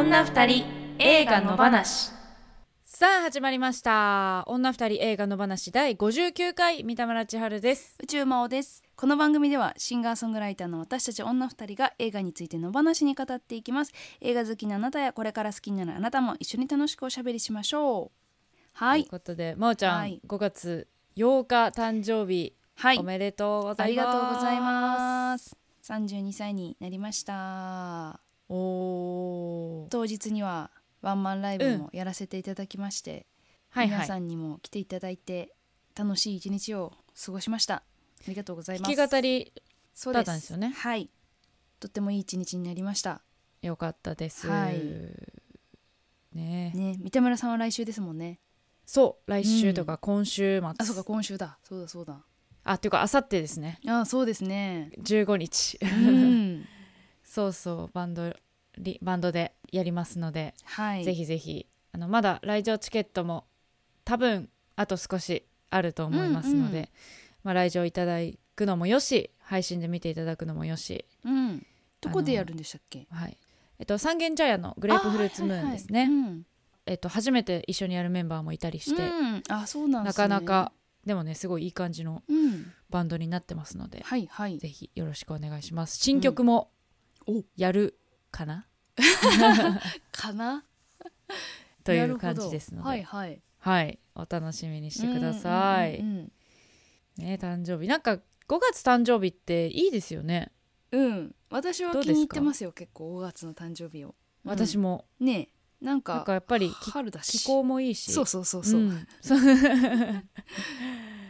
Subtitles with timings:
[0.00, 0.64] 女二人
[0.98, 2.10] 映画の話。
[2.84, 4.44] さあ始まりました。
[4.46, 7.96] 女二人映画の話第59回三田村千春です。
[8.02, 8.82] 宇宙魔王です。
[8.96, 13.92] この番組ではシンガーソングライターの私たち女二人が映画についての話に語っていきます。
[14.22, 18.10] 映画好きなあなたやこれから好きになるあなたも一緒に楽しくおしゃべりしましょう。
[18.72, 19.02] はい。
[19.02, 20.20] ということで真央ちゃん、はい。
[20.26, 22.98] 5月8日誕生日、はい。
[22.98, 24.06] おめでとうござありいます。
[24.06, 25.56] がとうございます。
[25.82, 29.88] 32歳になりましたおー。
[29.88, 33.26] 当日にはワンマンライブもやらせていただきまして、
[33.70, 33.96] はいはい。
[33.98, 35.54] 皆さんにも来ていただいて
[35.96, 36.92] 楽しい一日を
[37.24, 37.76] 過ごしました。
[37.76, 37.82] あ
[38.28, 38.96] りがとうございます。
[38.96, 39.52] 弾き語り
[39.94, 40.74] そうだったんですよね。
[40.76, 41.08] はい。
[41.78, 43.22] とってもいい一日になりました。
[43.62, 44.78] よかったです、はい。
[46.34, 46.72] ね。
[46.74, 48.40] えね三田村さんは来週ですもんね。
[48.84, 51.58] そう来週とか今週末、あそうか今週だ。
[51.62, 52.24] そうだそうだ。
[52.64, 53.78] あっていうかあさってですね。
[53.86, 54.90] あそうですね。
[54.98, 55.78] 15日。
[55.80, 56.29] うん
[57.30, 58.34] そうそうバンド
[58.76, 61.04] リバンドでやりますので、はい。
[61.04, 63.44] ぜひぜひあのまだ来場チケットも
[64.04, 66.88] 多分あと少しあると思いますので、うんうん。
[67.44, 68.16] まあ、来場いただ
[68.56, 71.64] くのもよし配信で見ていただくのもよし、うん。
[72.00, 73.06] どこでやるんでしたっけ？
[73.12, 73.36] はい。
[73.78, 76.10] えっと、三軒茶屋のグレープフルーツムーンですね、あはい。
[76.10, 76.42] はいはい
[76.86, 79.34] えっと、初めて一緒にやるメンバーもいたりして、うん。
[79.34, 80.72] うんあそうなんでなかなか
[81.06, 82.72] でもねすごいいい感じのうん。
[82.90, 84.58] バンドになってますので、はいはい。
[84.58, 85.98] ぜひよろしくお願いします。
[85.98, 86.72] 新曲も
[87.56, 87.98] やる
[88.30, 88.66] かな、
[90.12, 90.64] かな？
[91.84, 93.42] という感じですので、はいはい。
[93.58, 95.98] はい、お楽しみにしてください。
[95.98, 96.32] うんうん
[97.16, 97.88] ね、誕生日。
[97.88, 98.20] なんか5
[98.58, 100.52] 月誕生日っていいですよね。
[100.92, 101.00] うん。
[101.00, 104.14] うんうん私は気に入ってますよ結構5月の誕生日を。
[104.44, 105.48] 私も、ね。
[105.82, 107.38] えなんなんかかやっぱりき春だし。
[107.38, 109.08] 気候もいいし、そうそうそうそう、ん。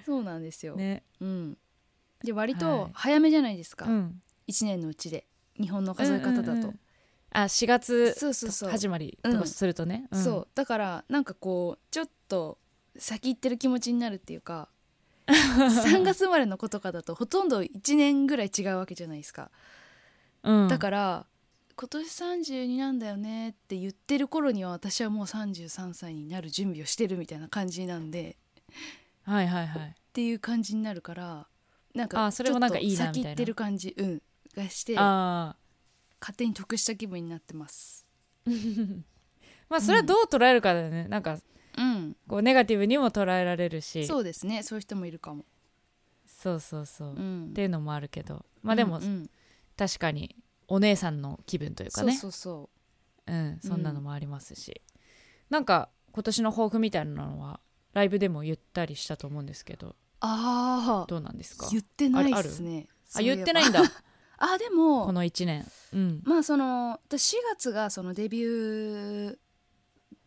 [0.04, 0.22] そう。
[0.22, 1.58] なんですよ、ね、うん。
[2.22, 2.92] で割はとい。
[2.94, 5.26] 早めじゃないですか、うん、1年のうちで
[5.60, 6.80] 日本の数え方だと、うんうんうん。
[7.32, 8.14] あ4月
[8.70, 10.16] 始まりとかするとね、ん。
[10.16, 10.48] そう。
[10.54, 12.58] だからなんかこうちょっと
[12.96, 14.68] 先行ってる気持ちになるっていうか
[15.26, 19.50] 3月生まれの子とかだとほとんど1年ぐらい違うわけじゃないですか、
[20.42, 21.26] うん、だから
[21.76, 28.36] 今年32なんだよねって言ってる頃には私はもう33歳になる準備をしてるみたいな感じなんで。
[29.22, 29.88] はいはいはい。
[29.88, 31.46] っていう感じになるから
[31.94, 33.94] なんかあそれもなんかいいなちょっとみたいな先行ってる感じ。
[33.96, 34.22] うん
[34.54, 35.56] がしてあ
[36.20, 38.06] 勝手に得した気分になってます。
[38.46, 38.50] あ
[39.68, 41.38] まあそれはどう捉えるかだよね、なんか
[41.78, 42.16] うん。
[42.28, 44.06] こうネガティブにも捉えられるし。
[44.06, 44.62] そうですね。
[44.62, 45.44] そういう人もいるかも、
[46.26, 48.44] そうそうそう、っうん、ていうのもあるけど。
[48.62, 49.30] まあでも、うんうん。
[49.76, 50.36] 確かに
[50.68, 52.12] お姉さんの気分というかね。
[52.12, 52.70] そうそう
[53.26, 53.32] そう。
[53.32, 54.82] ん、そんなのもありますし、
[55.48, 57.60] なんか今年の抱負みたいなのは
[57.92, 59.96] ライブでも言ったりしたと思うんですけど。
[60.22, 61.68] ああどうなんですか？
[61.70, 62.88] 言ってないですね。
[63.14, 63.82] あ言ってないんだ
[64.40, 65.64] あでもこの1年。
[65.92, 66.22] うん。
[66.24, 69.38] まあその私4月がそのデビュー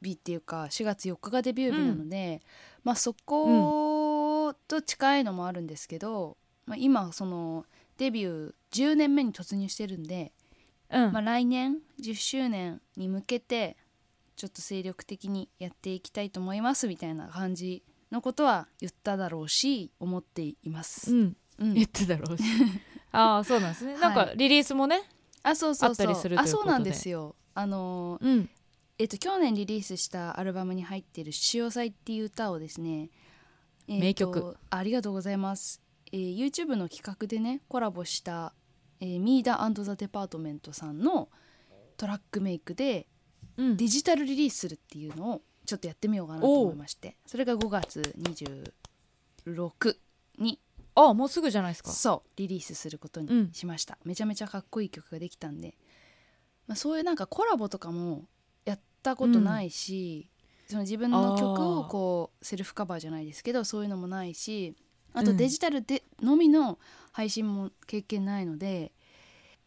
[0.01, 2.41] 日っていうか4月4日がデビュー日なので、
[2.83, 7.65] まあそこと近いのもあるんですけど、まあ、今その
[7.97, 10.31] デビュー10年目に突入してるんで、
[10.91, 13.77] うん、まあ、来年10周年に向けて
[14.35, 21.13] ちょっと精力的にやっていきたいと思いますみたいな感じのことは言っただろうし思っています。
[21.13, 21.73] うん、うん。
[21.73, 22.43] 言ってたろうし
[23.13, 24.01] ああそうなんですね、はい。
[24.01, 25.01] なんかリリースもね
[25.43, 26.07] あそうそうそう。
[26.07, 26.59] あったりするということで。
[26.59, 27.35] あそうなんですよ。
[27.53, 28.49] あのうん。
[28.97, 33.09] えっと去年リリースしたアルバムに入っている「潮祭」っていう歌をですね、
[33.87, 35.81] えっと名曲ありがとうございます、
[36.11, 38.53] えー YouTube の企画でねコラボした、
[38.99, 41.29] えー、ミーダザ・デパートメントさんの
[41.97, 43.07] トラックメイクで
[43.57, 43.77] うん。
[43.77, 47.17] デジタルリリースするっていうのをちょっとやってみようかなと思いまして。
[47.25, 48.13] それが5月
[49.45, 49.95] 26
[50.39, 50.59] に
[50.95, 51.91] あもうすぐじゃないですか。
[51.91, 53.27] そうリリースすることうん。
[53.27, 55.77] にしました、めちゃめちゃかっこいい曲ができたんで、
[56.67, 58.25] まあ、そういうなんかコラボとかも
[58.65, 60.29] やったことないし、
[60.67, 64.75] その自分の曲をこうセルフカバーじゃないですけどそういうのもないし
[65.13, 65.37] あとうん。
[65.37, 66.79] デジタルでのみの
[67.11, 68.93] 配信も経験ないので、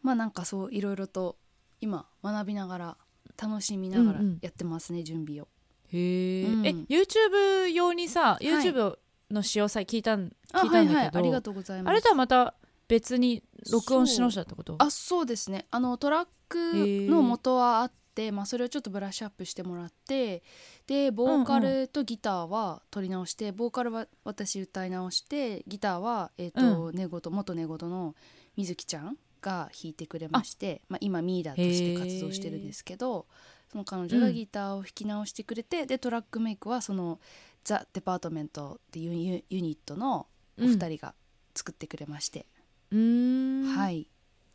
[0.01, 1.37] まあなんかそういろいろと
[1.79, 2.97] 今学びながら
[3.41, 4.39] 楽しみながらうんうん。
[4.41, 5.47] やってますね、準備を。
[5.93, 6.65] へえ、うん。
[6.65, 8.45] え YouTube 用にさい。
[8.45, 8.97] YouTube
[9.31, 11.91] の使用祭聞いたん、あ聞いたんだけど、はいはいありがとうございます。
[11.91, 12.53] あれとはまた
[12.87, 14.75] 別に録音し直したってこと？
[14.79, 15.65] あそうですね。
[15.71, 16.73] あのトラック
[17.09, 20.41] の元はあって、まあ、それをちょっとブラッシュアップしてもらって
[20.87, 28.15] でボーカルとギターは取り直して、ボーカルは私歌い直してギターは、えーと寝言元寝言の
[28.55, 33.27] みずきちゃんが弾いてくれましてまあ、今ミーダーとして活動してるんですけど
[33.71, 37.19] その彼女がギターを弾き直してくれて、でトラックメイクはその
[37.67, 40.27] ザ・デパートメントっていうユユニットの
[40.57, 41.13] お二人が
[41.53, 42.45] 作ってくれまして、
[42.91, 43.75] うーん。
[43.75, 44.03] はい。
[44.03, 44.05] っ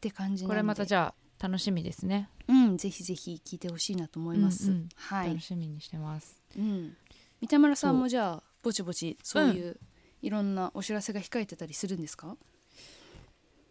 [0.00, 0.52] て感じなんで。
[0.54, 2.30] これまたじゃあ楽しみですね。
[2.48, 4.88] うんうんぜひぜひ聞いてほしいなと思います、うんうん。
[4.96, 5.28] はい。
[5.28, 6.40] 楽、しみにしてます。
[6.56, 6.96] うん、
[7.42, 9.78] 三田村さんもじゃあぼちぼちそういう、
[10.22, 12.34] いろんなお知らせが控えてたりするんですか？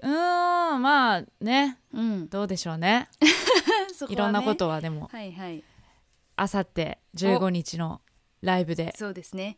[0.01, 1.79] うーんまあね。
[1.91, 2.29] うん。
[2.29, 3.09] どうでしょうね。
[3.19, 4.07] ね。
[4.07, 5.09] いろんなことはでも。
[5.11, 5.63] はいはい。
[6.35, 8.01] あさって15日の
[8.41, 9.57] ライブでそうですね。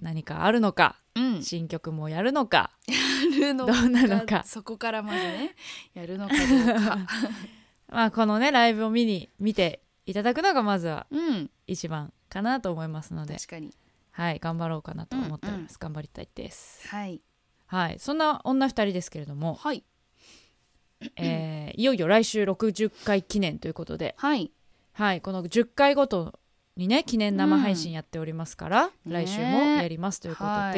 [0.00, 1.42] 何かあるのかうん。
[1.42, 4.42] 新曲もやるのかやるのどうなのか。
[4.44, 5.54] そこからまずね
[5.94, 6.98] やるのかどうか。
[7.88, 11.50] まあこのねライブを見に見ていただくのがまずはうん。
[11.66, 13.72] 一番かなと思いますので確かに。
[14.10, 16.86] はい頑張ろうかなと思っております、うん頑張りたいです。
[16.88, 17.20] はい。
[17.66, 19.84] はいそんな女二人ですけれども、はい。
[21.16, 24.52] えー いよいよ来週60回記念ということではい。
[24.92, 26.38] はいこの10回ごと
[26.76, 30.76] にね記念生配信やっておりますから、うん来週もねやりますということで、はい。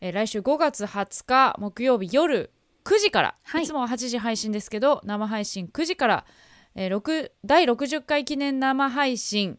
[0.00, 2.52] えー来週5月20日木曜日夜
[2.84, 3.64] 9時から、はい。
[3.64, 6.24] い、つもは8時配信ですけど生配信9時から、
[6.74, 9.58] えー6第60回記念生配信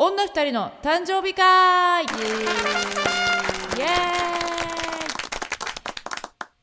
[0.00, 2.04] 女二人の誕生日会。
[2.04, 3.88] イエーイ。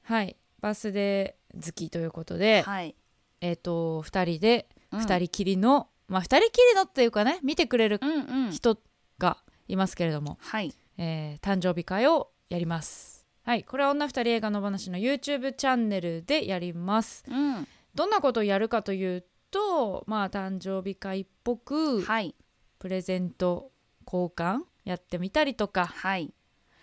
[0.04, 0.38] はい。
[0.62, 2.96] バースデー好きということで、はい。
[3.42, 5.00] えっ、と2人でうん。
[5.02, 8.52] 2人きりの、まあ2人きりのっていうかね見てくれるうんうん。
[8.52, 8.78] 人
[9.18, 9.38] が
[9.68, 10.74] いますけれども、はい。
[10.98, 13.26] えー誕生日会をやります。
[13.44, 13.64] はい。
[13.64, 17.24] これは女2人映画の話の YouTube チャンネルでやります。
[17.28, 17.68] うん。
[17.94, 22.36] どんなことをやるかというとまあ誕生日会っぽくはい。
[22.80, 23.72] プレゼント
[24.06, 25.86] 交換やってみたりとか。
[25.88, 26.34] はい。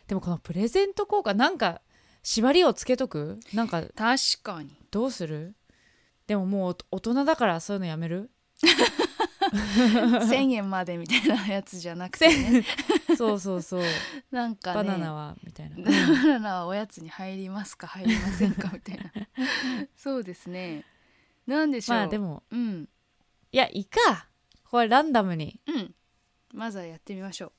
[0.08, 1.80] でもこのプレゼント交換なんか
[2.24, 3.38] 縛りをつけとく？
[3.54, 4.70] なんか確かに。
[4.90, 5.54] どうする？
[6.26, 8.30] でももう大人だからそういうのやめる？
[9.52, 12.64] 1000円までみたいなやつじゃなくて、ね、
[13.16, 13.82] そうそうそう。
[14.32, 14.76] なんかね。
[14.76, 15.90] バナナはみたいな、 バ
[16.24, 19.12] ナナはおやつに入りますか入りませんかみたいな。
[19.96, 20.84] そうですね。
[21.46, 21.98] なんでしょう。
[21.98, 22.88] まあでもうん。
[23.52, 24.28] いやいいか。
[24.64, 25.60] これランダムに。
[25.66, 25.94] うん。
[26.54, 27.52] まずはやってみましょう、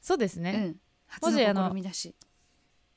[0.00, 0.80] そうですね、うん。
[1.06, 2.14] 初のの試みだし。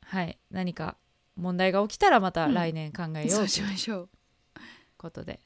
[0.02, 0.38] はい。
[0.52, 0.98] 何か
[1.36, 4.10] 問題が起きたらまたうん来年考えようそうというしましょう。
[4.98, 5.40] ことで、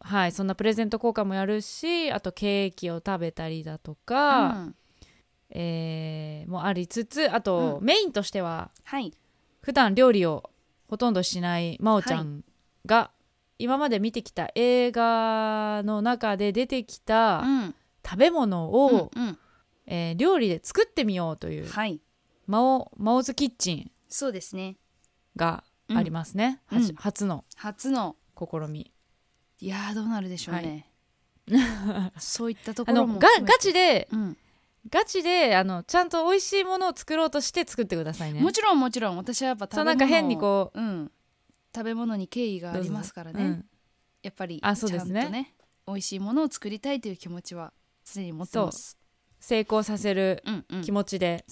[0.00, 4.74] はいそんなプレゼント交換もやるしあとケーキを食べたりだとか、うん。
[5.50, 9.12] えーもありつつあと、うメインとしてははい。
[9.60, 10.50] 普段料理を
[10.88, 12.44] ほとんどしない真央ちゃん
[12.86, 13.10] が、
[13.58, 17.74] 今まで見てきた映画の中で出てきたうん。
[18.04, 19.38] 食べ物を、うんうん。
[19.86, 22.00] えー料理で作ってみようというはい。
[22.46, 24.76] マオマオズキッチンそうですね。
[25.36, 25.64] が
[25.94, 26.60] ありますね、
[26.96, 28.16] 初の初の。
[28.38, 28.92] 試み
[29.60, 30.88] いやーどうなるでしょうね、
[32.18, 33.58] そういったとこあろのがガも含めて。
[33.60, 34.36] チでうん。
[34.90, 38.40] ガチであのちゃんと美味しいものを作ろうとして作ってくださいね。
[38.40, 39.16] もちろんもちろん。
[39.16, 41.12] 私はやっぱ食べ物そうなんか変にこう、うん、
[41.74, 43.68] 食べ物に敬意がありますからね、うん。
[44.22, 45.20] やっぱりあそうですね。
[45.20, 45.54] ちゃんとね
[45.86, 47.72] 美味しいものを作りたいという気持ちは
[48.04, 48.96] 常に持ってます。
[49.40, 50.82] 成功させるうんうん。
[50.82, 51.44] 気持ちで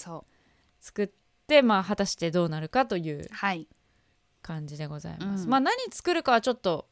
[0.80, 1.10] 作っ
[1.46, 3.68] て、まあ果たしてどうなるかというはい、
[4.40, 5.50] 感じでございます、うん。
[5.50, 6.88] まあ何作るかはちょっと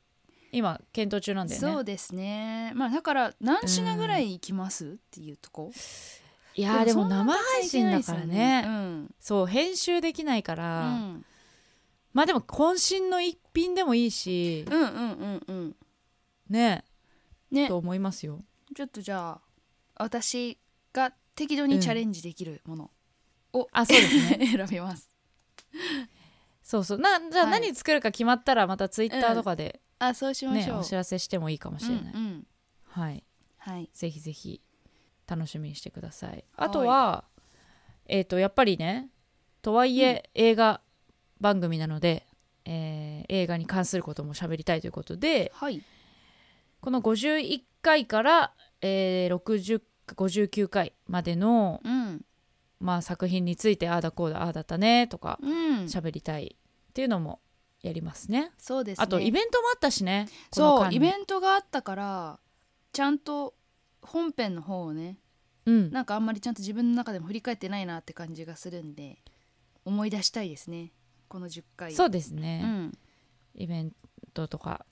[0.54, 1.68] 今検討中なんだよね。
[1.74, 2.72] そうですね。
[2.74, 5.72] まあだから何品ぐらいいきます、っていうとこ？
[6.54, 8.64] いやーでも生配信だからね。
[8.66, 9.14] うん。
[9.18, 11.24] そう編集できないかうら、ん。
[12.12, 15.76] まあでも渾身の一品でもいいし、うんうんうんうん。
[16.48, 16.84] ね。
[17.50, 17.66] ね。
[17.66, 18.40] と思いますよ。
[18.76, 19.40] ちょっとじゃあ
[19.96, 20.58] 私
[20.92, 22.90] が適度にチャレンジできるもの
[23.52, 24.46] を、あそうですね。
[24.56, 25.12] 選びます。
[26.62, 26.98] そうそう。
[26.98, 27.60] なじゃあはい。
[27.60, 32.46] 何作るか決まったらまたツイッターとかで、あそうしまねしょう、お知らせしてもいいかもしれない、うんうん。
[32.84, 33.24] はい。
[33.58, 33.90] はい。
[33.92, 34.60] ぜひぜひ
[35.26, 36.44] 楽しみにしてください。
[36.56, 37.24] あとは
[38.06, 39.10] えっ、とやっぱりね
[39.62, 40.80] とはいえ、映画
[41.40, 42.26] 番組なので、
[42.64, 45.82] えー映画に関することも喋りたいということではい。
[46.80, 52.24] この51回から、えー60 59回までの、うん。
[52.78, 55.50] まあ、作品についてああだこうだああだったねとかうん。
[55.84, 56.56] 喋りたい
[56.90, 57.40] っていうのも
[57.84, 58.50] やりますね。
[58.58, 59.04] そうですね。
[59.04, 62.38] あとイベントもあったしねそうイベントがあったから
[62.92, 63.54] ちゃんと
[64.02, 65.18] 本編の方をね
[65.66, 69.16] うん、なんかあんまりちゃんと自分の中でも振り返ってないなって感じがするんで
[69.86, 70.92] 思い出したいですね
[71.28, 71.92] この10回。
[71.92, 72.98] そうですね、うん。
[73.54, 73.92] イベン
[74.34, 74.84] トとか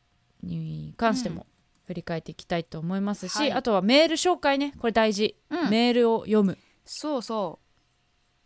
[0.42, 1.46] に関しても
[1.84, 3.52] 振り返っていきたいと思いますし、はい。
[3.52, 4.72] あとはメール紹介ね。
[4.78, 5.70] これ大事、うん。
[5.70, 6.58] メールを読む。
[6.84, 7.68] そうそう。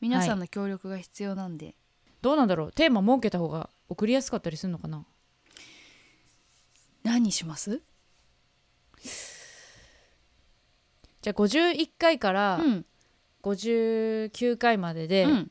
[0.01, 1.75] 皆さんの協力が必要なんで、
[2.21, 2.73] どうなんだろう。
[2.73, 5.05] テーマ設けた方が送りやすかったりするのかな？
[7.03, 7.83] 何します？
[11.23, 12.87] じゃあ51回からうん。
[13.43, 15.51] 59回までで、うん。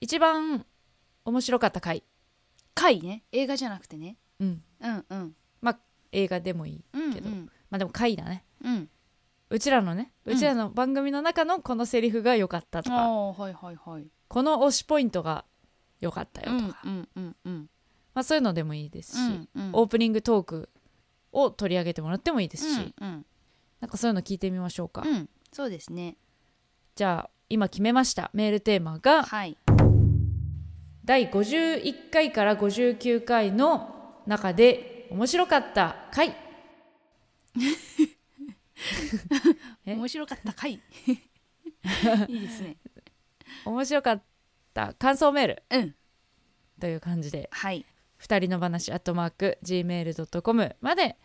[0.00, 0.64] 一番
[1.24, 2.04] 面白かった回、
[2.76, 3.24] 回ね。
[3.32, 4.18] 映画じゃなくてね。
[4.38, 5.34] うん、うんうん。
[6.12, 7.28] 映画でもいいうんけど。
[7.28, 8.44] うんまあでも回だね。
[8.62, 8.88] うん。
[9.50, 10.36] うちらのねうん。
[10.36, 14.06] うちらの番組の中のこのセリフが良かったとか、ああはいはいはい。
[14.28, 15.44] この推しポイントが
[16.04, 17.70] 良かったよとか、うんうんうん
[18.14, 19.70] まあ、そういうのでもいいですし、うんうん。
[19.72, 20.68] オープニングトーク
[21.32, 23.26] を取り上げてもらってもいいですし、うんうん。
[23.80, 25.28] なんかそういうの聞いてみましょうか、うん。
[25.52, 26.16] そうですね。
[26.94, 28.30] じゃあ今決めました。
[28.32, 29.58] メールテーマがはい。
[31.04, 36.36] 第51回から59回の中で 面白かった回。
[39.86, 40.74] え面白かった回。
[42.28, 42.76] いいですね。
[43.66, 44.22] 面白かっ
[44.74, 45.62] た感想メール。
[45.70, 45.94] うん。
[46.80, 47.48] という感じで。
[47.52, 47.86] はい。
[48.16, 51.16] 二人の話アットマーク gmail.com まで、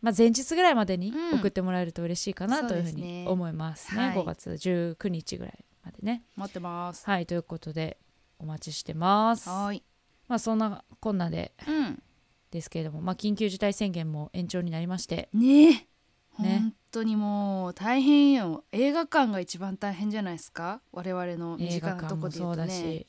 [0.00, 1.38] まあ、前日ぐらいまでにうん。
[1.40, 4.08] 送ってもらえると嬉しいかなというふうに思いますね。
[4.08, 4.16] はい。
[4.16, 6.22] 5月19日ぐらいまでね。
[6.36, 7.06] 待ってます。
[7.06, 7.98] はいということで
[8.38, 9.48] お待ちしてます。
[9.48, 9.82] はーい。
[10.28, 12.02] まあそんなこんなでうん。
[12.50, 15.28] ですけれども、まあ、緊急事態宣言も延長になりまして。
[15.32, 15.68] ねえ。
[15.72, 15.86] ね。
[16.38, 18.62] 本当にもう大変よ。
[18.70, 20.80] 映画館が一番大変じゃないですか？
[20.92, 22.66] 我々の身映近なとこで言うとね。
[22.68, 23.06] だし、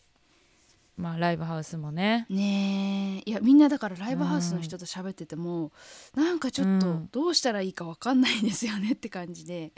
[0.98, 2.25] まあライブハウスもね。
[2.30, 3.30] ねえ。
[3.30, 5.72] いやみんなだからライブハウスの人と喋ってても、
[6.15, 7.10] なんかちょっとうん。
[7.12, 9.72] どうしたらいいかわかんないですよねって感じで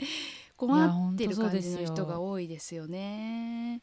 [0.56, 3.82] 困ってる感じの人が多いですよね。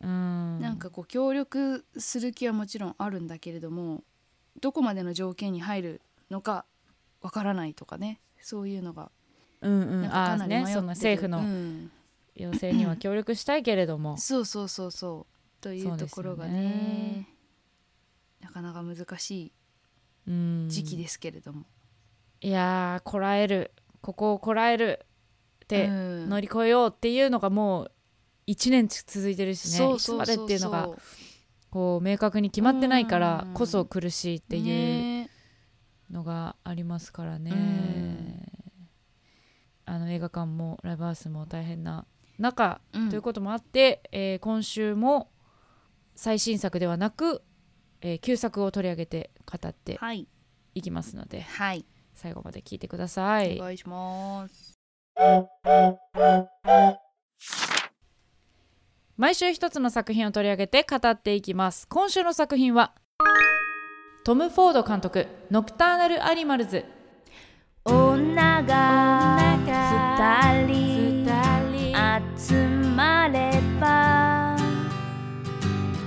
[0.00, 0.60] うん。
[0.60, 4.04] なんかこう協力する気はもちろんあるんだけれども
[4.60, 6.64] どこまでの条件に入るのか
[7.20, 8.20] わからないとかね。
[8.40, 9.10] そういうのが
[9.66, 10.02] うんうん。
[10.02, 10.66] なんかああかなり迷ってる。
[10.68, 11.90] ねその政府うのん。
[12.34, 14.16] 要請には協力したいけれども。
[14.18, 15.62] そうそうそうそう。
[15.62, 16.52] といそうところがね。
[16.52, 17.28] ね。
[18.40, 19.52] なかなか難しい
[20.28, 21.64] うん時期ですけれども、
[22.40, 23.72] いやーこらえる。
[24.00, 25.04] ここをこらえる
[25.64, 26.28] ってうん。
[26.28, 27.92] 乗り越えようっていうのがもう
[28.46, 29.94] 1年続いてるしね。
[29.94, 30.88] いつまでっていうのが
[31.70, 33.54] こう明確に決まってないからうん。
[33.54, 35.30] こそ苦しいっていうね。
[36.10, 38.45] のがありますからね、うん
[39.86, 42.04] あの映画館もライブハウスも大変な
[42.38, 43.08] 中、うん。
[43.08, 45.30] ということもあって、えー今週も
[46.14, 47.42] 最新作ではなく、
[48.00, 50.28] えー旧作を取り上げて語ってはい。
[50.74, 51.86] いきますのではい。
[52.14, 53.56] 最後まで聞いてください。
[53.58, 53.62] お。
[53.62, 54.74] 願いします。
[59.16, 61.86] 毎週一つの作品を取り上げて語っていきます。
[61.88, 62.92] 今週の作品は
[64.24, 66.84] トム・フォード監督「ノクターナル・アニマルズ。
[67.84, 69.35] 女が二
[70.66, 71.06] 人。
[72.36, 72.54] 集
[72.96, 74.56] まれば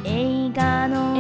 [0.03, 1.15] 映画の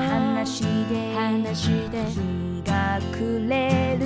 [0.00, 1.14] 話で
[1.54, 4.04] 日が暮れる。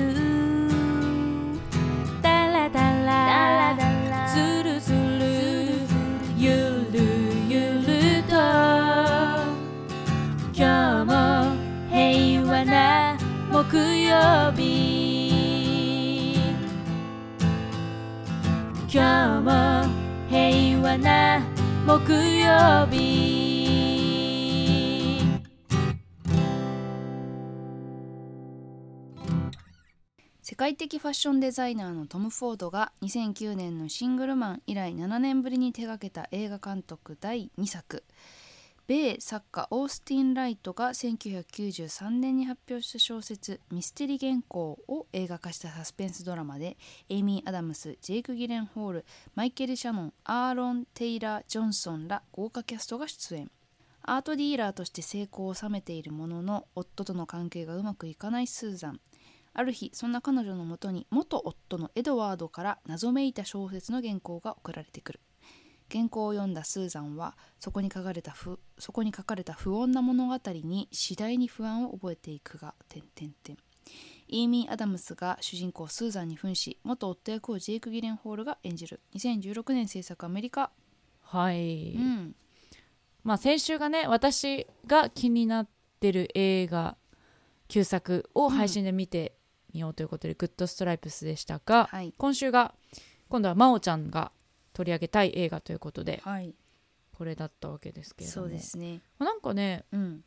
[2.23, 3.77] ダラダラ。
[4.29, 4.99] ズルズル。
[6.37, 6.97] ゆる
[7.49, 7.55] ゆ
[7.87, 8.35] ると。
[10.53, 11.13] 今日も
[11.91, 13.17] 平和な
[13.51, 14.70] 木曜日
[18.93, 19.51] 今日も
[20.29, 21.41] 平和な
[21.87, 23.71] 木曜日。
[30.43, 38.03] 世界的ファッションデザイナーのトム・フォードが2009年のシングルマン以来7年ぶりに手がけた映画監督第2作。
[38.91, 46.77] 米作家オースティン・ライトが1993年に発表した小説「ミステリ原稿」を映画化したサスペンスドラマで
[47.09, 49.05] エイミー・アダムスジェイク・ギレンホール
[49.37, 53.49] マイケル・シャノンアーロン・テイラー・ジョンソンら豪華キャストが出演。
[54.03, 59.01] アートディーラーとして成功を収めているものの夫との関係がうまくいかないスーザン。
[59.53, 65.21] ある日そんな彼女のもとに元夫のエドワードから謎めいた小説の原稿が送られてくる。
[65.91, 73.57] 原稿を読んだスーザンはそこに書かれた不そこに書かれた不穏な物語に次第に不安を覚えていくが点々点
[74.29, 79.01] イーミー・アダムスが主人公スーザンに扮し元夫役をジェイク・ギレンホールが演じる。
[79.17, 80.71] 2016年制作アメリカ、
[81.23, 82.37] はい、うん。
[83.25, 85.69] まあ先週がね私が気になっ
[85.99, 86.97] てる映画
[87.67, 89.35] 旧作を配信で見て
[89.73, 92.15] みようということで、グッドストライプスでしたが、はい。
[92.17, 92.75] 今週が
[93.29, 94.33] 今度は真央ちゃんが
[94.73, 96.55] 取り上げたい映画ということではい。
[97.13, 98.47] これだったわけですけれども。
[98.47, 99.03] そうですね。
[99.19, 100.25] なんかねうん。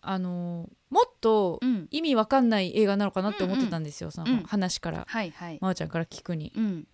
[0.00, 1.88] あのーもっとうん。
[1.90, 4.42] 意味わかんない映画なのかなって思ってたんですよ、そうん。
[4.42, 5.58] の話から、はいはい。
[5.60, 6.52] 真央ちゃんから聞くに。
[6.56, 6.86] うん。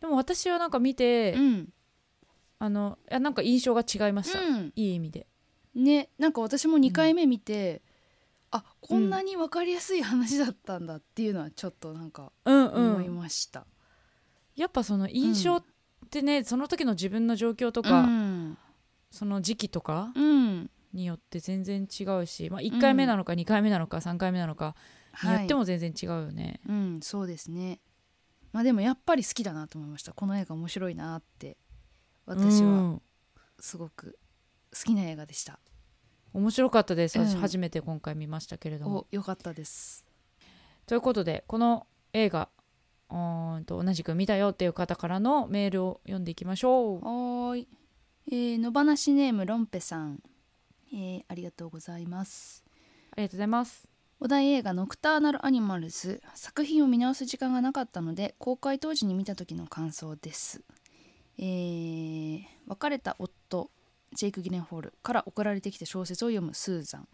[0.00, 1.68] でも私はなんか見て、うん。
[2.58, 4.72] あのいやなんか印象が違いました、うん。
[4.74, 5.26] いい意味で。
[5.74, 6.10] ね。
[6.18, 7.82] なんか私も2回目見て、
[8.50, 13.66] あこんなに分かりやすい話だったんだっていうのはちょっとなんかうん思いうんました、
[14.54, 15.64] やっぱその印象っ
[16.14, 18.58] てね、その時の自分の状況とか、うん。
[19.10, 20.70] その時期とかうん。
[20.92, 24.76] によって全然違うし、まあ、1回目なのか2回目なのか3回目なのか
[25.24, 27.80] によっても全然違うよね、うんそうですね。
[28.52, 30.12] まあでもやっぱり好きだなと思いました。
[30.12, 31.56] この映画面白いなって
[32.26, 32.68] 私は。
[32.68, 33.02] うん。
[33.58, 34.18] すごく
[34.72, 35.58] 好きな映画でした、
[36.32, 37.40] 面白かったです、私うん。
[37.40, 39.06] 初めて今回見ましたけれども。
[39.12, 40.06] およかったです。
[40.86, 42.48] ということでこの映画
[43.14, 46.96] うーんと同じく見たよっていう方からのメールを読んでいきましょう。
[46.96, 47.68] はーい、
[48.26, 50.20] えー、野放しネームロンペさん、
[50.92, 52.64] えーありがとうございます。
[53.12, 53.88] ありがとうございます。
[54.20, 60.62] お題映画「ノクターナル・アニマルズ」作品を見直す時間がなかったので公開当時に見た時の感想です、
[61.38, 63.70] えー別れた夫
[64.12, 67.08] ジェイク・ギレンホールから送られてきた小説を読むスーザン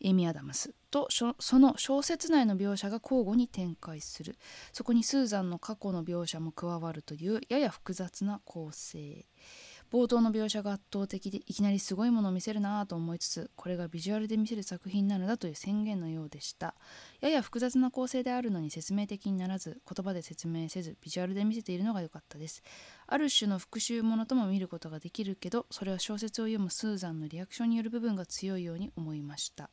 [0.00, 4.36] エミ・アダムスとその小説内の描写が交互に展開する。
[4.72, 9.26] そこにスーザンの過去の描写も加わるというやや複雑な構成。
[9.92, 16.76] 冒頭の描写が圧倒的でいきなりすごいものを見せるなぁと思いつつこれがビジュアルで見せる作品なのだという宣言のようでした。
[17.20, 22.62] やや複雑な構成であるのに説明的にならず言葉で説明せずビジュアルで見せているのが良かったです。
[23.08, 29.70] ある種の復習ものとも見ることができるけどそれは小説を読むスーザンのリアクションによる部分が強いように思いました。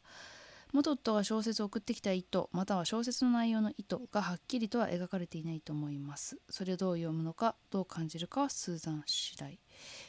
[0.73, 6.39] 元夫が小説を送ってきた意図または小説の内容の意図がはっきりとは描かれていないと思います。
[6.49, 9.59] それをどう読むのかどう感じるかはスーザン次第。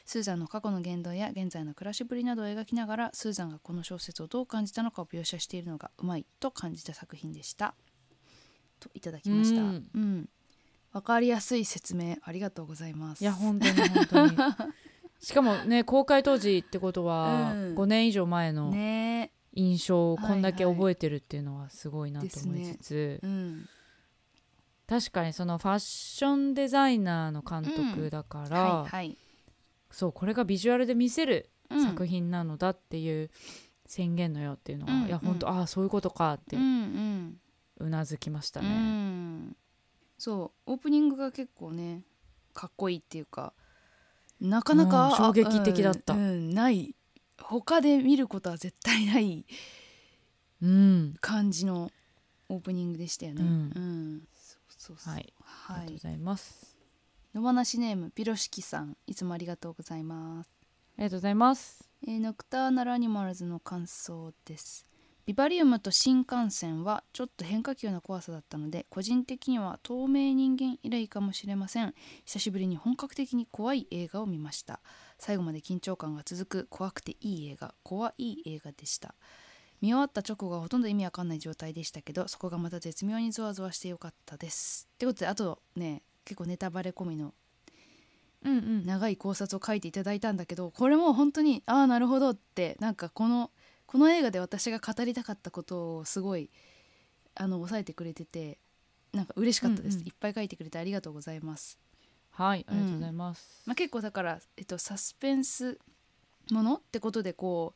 [0.08, 7.74] スーザンの過去の言動や現在の暮らしぶりなどを描きながらスーザンがこの小説をどう感じたのかを描写しているのがうまいと感じた作品でした。
[8.80, 9.60] といただきました。
[9.60, 10.20] ううん。
[10.20, 10.28] ん、
[10.94, 13.20] わかりやすい説明ありがとうございます。
[13.20, 14.36] いや本当に本当に。
[15.20, 17.74] しかもね公開当時ってことはうん。
[17.74, 19.30] 5年以上前のね。
[19.52, 23.68] 印象をこんだけ覚えてるっていうのはすごいなと思いつつ、うん。
[24.86, 29.18] 確かにそのファッションデザイナーの監督だから、はいはい、
[29.90, 31.84] そうこれがビジュアルで見せるうん。
[31.84, 33.30] 作品なのだっていう
[33.86, 37.40] 宣言のよっていうのは、うんいや本当、ああそういうことかってうんうん。
[37.80, 38.68] うなずきましたうね。
[38.70, 39.56] ん。
[40.18, 42.02] そうオープニングが結構ね
[42.54, 43.52] かっこいいっていうか
[44.40, 46.14] なかなか、うん衝撃的だった。
[46.14, 46.94] うんうんない。
[47.40, 49.44] 他で見ることは絶対ない。
[50.60, 51.90] うん、感じの
[52.48, 53.42] オープニングでしたよね。
[53.42, 53.48] うん。
[53.48, 54.28] うん。
[54.34, 55.14] そうそうそう。
[55.14, 55.32] はい、
[55.68, 55.86] あはい。
[55.86, 56.77] りがとうございます。
[57.34, 60.50] 野放しネームピロシキさんいつもありがとうございます。
[60.96, 61.86] ありがとうございます。
[62.06, 64.86] えーノクターナルアニマルズの感想です。
[65.26, 71.94] ビバリウムと新幹線はちょっと変化球な怖さだったので個人的には透明人間以来かもしれません。
[72.24, 74.80] 久しぶりに本格的に怖い映画を見ました。
[75.18, 79.14] 最後まで緊張感が続く怖くていい映画怖い映画でした。
[79.82, 84.88] 見終わった直後がほとんど意味わかんない状態でしたけどそこがまた絶妙にゾワゾワしてよかったです。
[84.94, 87.32] ってことであとね結構ネタバレ込みの
[88.44, 93.50] うんうん、長い考察を書いていただいたんだけどこれも本当にああなるほどってなんかこの
[93.86, 96.50] この映画で私が語りたかったことをすごい
[97.34, 98.58] あの抑えてくれてて
[99.12, 100.06] なんか嬉しかったです、うんうん。
[100.06, 101.78] いっぱい書いてくれてありがとうございます、
[102.30, 103.62] はい、ありがとうございます。
[103.66, 105.78] まあ、結構だから、えっと、サスペンス
[106.52, 107.74] ものってことでこ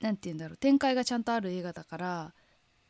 [0.00, 2.32] うなんて言うんだろう展開がちゃんとある映画だから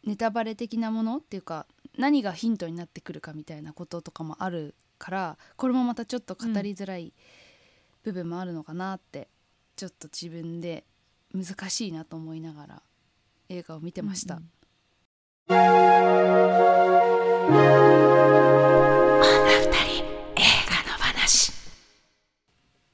[0.04, 1.66] ネタバレ的なものっていうか
[1.98, 7.12] 何がヒントになってくるかみたいなこととかもあるからこれもまたちょっと語りづらい
[8.04, 9.28] 部分もあるのかなって、
[9.76, 10.84] ちょっと自分で
[11.34, 12.82] 難しいなと思いながら
[13.50, 14.36] 映画を見てました。
[14.36, 14.48] うんうん。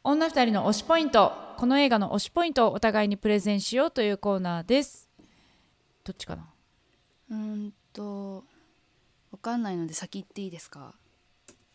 [0.06, 5.08] 女二人の推しポイントこの映画の推しポイントをお互いにプレゼンしようというコーナーです。
[6.04, 6.46] どっちかな？
[7.30, 8.42] うーんとわ
[9.44, 10.94] かんないので先言っていいですか？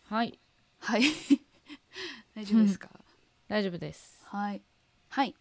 [0.08, 0.40] はい。
[0.80, 1.04] はい。
[2.36, 2.90] 大丈夫ですか？
[3.48, 4.22] 大丈夫です。
[4.26, 4.62] はい。
[5.10, 5.36] はい。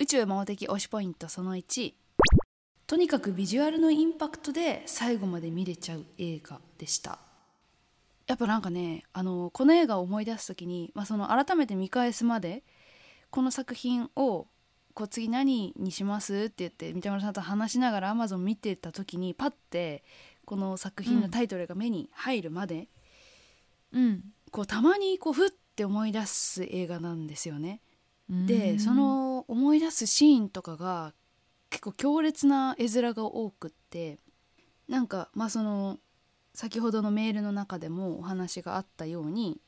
[0.00, 1.94] 宇宙魔王的推しポイントその1
[2.88, 7.18] とにかくビジュアルのインパクトで最後まで見れちゃう映画でした。
[8.26, 12.64] やっぱなんかねあのこの映画を思い出す時に、まあ、その改めて見返すまで
[13.30, 14.46] この作品を
[14.94, 20.04] こう次何にしますって言って三田村さんと話しながら Amazon 見てた時にパッて
[20.52, 22.88] この作品のタイトルが目に入るまで、
[23.90, 24.22] うん。
[24.50, 27.80] こうたまにこうふって思い出す映画なんですよね。
[28.28, 28.78] でうん。
[28.78, 31.14] その思い出すシーンとかが
[31.70, 34.18] 結構強烈な絵面が多くって
[34.88, 35.98] なんかまあその
[36.52, 39.58] 先ほどのメールの中でもお話があったように、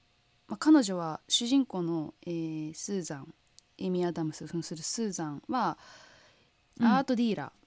[0.48, 3.34] まあ、彼女は主人公の、えースーザン
[3.78, 5.78] エイミー・アダムス扮するスーザンは
[6.78, 6.86] うん。
[6.86, 7.63] アートディーラー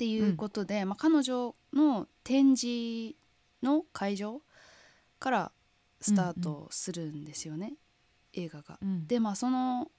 [0.00, 3.14] っていうことで、まあ、彼女の展示
[3.62, 4.40] の会場
[5.18, 5.52] から
[6.00, 7.74] スタートするんですよね、
[8.32, 8.78] 映画が。
[8.80, 9.06] うん。
[9.06, 9.90] でまあその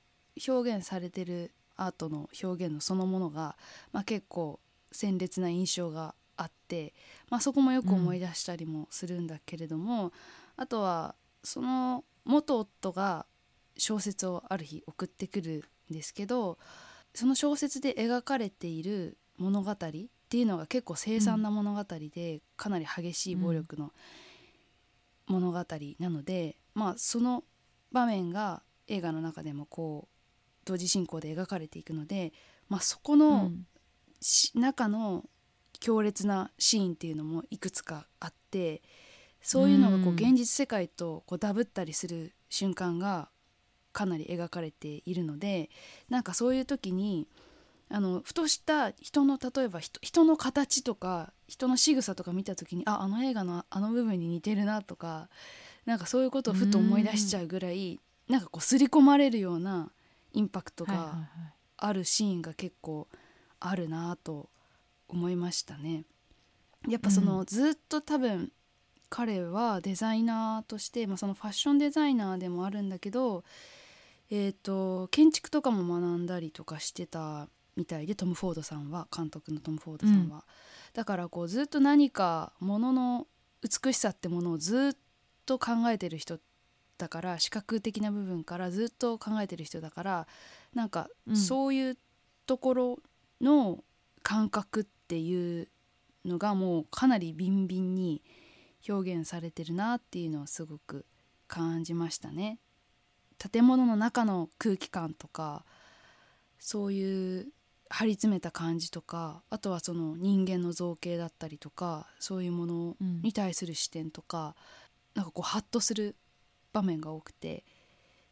[0.48, 3.56] 表現されてるアートの表現のそのものが、
[3.92, 4.60] まあ、結構
[4.92, 6.96] 鮮烈な印象があって、
[7.30, 10.14] まあ、そこもよく思い出したりもするんだけれども、
[10.58, 13.28] あとはその元夫が
[13.78, 16.58] 小説をある日送ってくるんですけど
[17.14, 23.92] その小説で描かれている物語っていうのが結構凄惨な物語で、かなり激しい暴力の
[25.28, 25.66] 物語
[26.00, 27.44] なので、まあその
[27.92, 30.12] 場面が映画の中でもこう
[30.66, 32.34] 同時進行で描かれていくので、
[32.70, 33.66] まあ、そこの、うん。
[34.24, 35.26] し中の
[35.80, 38.84] 強烈なシーンっていうのもいくつかあって
[39.42, 40.14] そういうのがこううん。
[40.14, 43.30] 現実世界とこうダブったりする瞬間が
[43.94, 45.72] かなり描かれているので
[46.08, 47.28] なんかそういう時に
[47.94, 55.30] あのふとした人の例えば人人の形とか人の仕草とか見た時にああの映画のあの部分に似てるなとか
[55.86, 58.00] なんかそういうことをふと思い出しちゃうぐらい
[58.30, 59.92] なんかこう刷り込まれるような
[60.34, 63.08] インパクトがいあるシーンが結構
[63.60, 64.50] あるなと
[65.08, 66.06] 思いましたね。
[66.88, 68.52] やっぱその、うんずっと多分
[69.10, 73.44] 彼はデザイナーとして、まあ、そのファッションデザイナーでもあるんだけど、
[74.30, 77.50] えー、と建築とかも学んだりとかしてた
[77.82, 80.46] みたいでトム・フォードさんは監督のトム・フォードさんは。
[80.94, 83.28] だからこうずっと何かものの
[83.64, 84.98] 美しさってものをずっ
[85.48, 86.40] と考えてる人
[86.98, 90.28] だから視覚的な部分からずっと考えてる人だから
[90.76, 91.98] なんかうんそういう
[92.46, 93.00] ところ
[93.40, 93.84] の
[94.22, 95.68] 感覚っていう
[96.24, 98.22] のがもうかなりビンビンに
[98.88, 101.06] 表現されてるなっていうのをすごく
[101.48, 102.60] 感じましたね。
[103.38, 105.66] 建物の中の空気感とか
[106.60, 107.48] そういう
[107.92, 113.22] 張り詰めた感じとかあとはその人間の造形だったりとかそういうものうん。
[113.22, 114.56] に対する視点とか、
[115.14, 116.16] なんかこうハッとする
[116.74, 117.64] 場面が多くて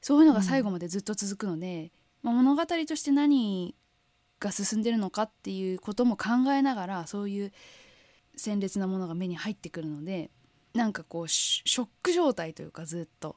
[0.01, 1.91] そういうのが最後までずっと続くので、
[2.23, 3.75] まあ、物語として何
[4.39, 7.51] が進んでるのかっていうことも考えながらそういう
[8.35, 10.29] 鮮烈なものが目に入ってくるので
[10.73, 13.35] なんかこうシショック状態というかずっと